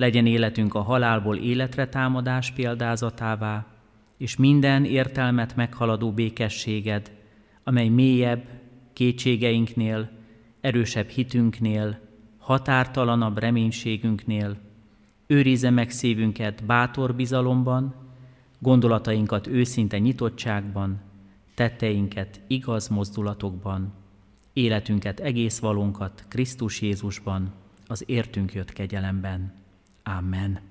legyen 0.00 0.26
életünk 0.26 0.74
a 0.74 0.80
halálból 0.82 1.36
életre 1.36 1.88
támadás 1.88 2.50
példázatává, 2.50 3.66
és 4.16 4.36
minden 4.36 4.84
értelmet 4.84 5.56
meghaladó 5.56 6.12
békességed, 6.12 7.10
amely 7.64 7.88
mélyebb 7.88 8.42
kétségeinknél, 8.92 10.10
erősebb 10.60 11.08
hitünknél, 11.08 12.00
határtalanabb 12.38 13.38
reménységünknél, 13.38 14.56
őrizze 15.26 15.70
meg 15.70 15.90
szívünket 15.90 16.64
bátor 16.64 17.14
bizalomban, 17.14 17.94
gondolatainkat 18.58 19.46
őszinte 19.46 19.98
nyitottságban, 19.98 21.00
tetteinket 21.54 22.40
igaz 22.46 22.88
mozdulatokban, 22.88 23.92
életünket 24.52 25.20
egész 25.20 25.58
valónkat 25.58 26.24
Krisztus 26.28 26.80
Jézusban, 26.80 27.52
az 27.86 28.04
értünk 28.06 28.52
jött 28.52 28.72
kegyelemben. 28.72 29.59
Amen. 30.06 30.69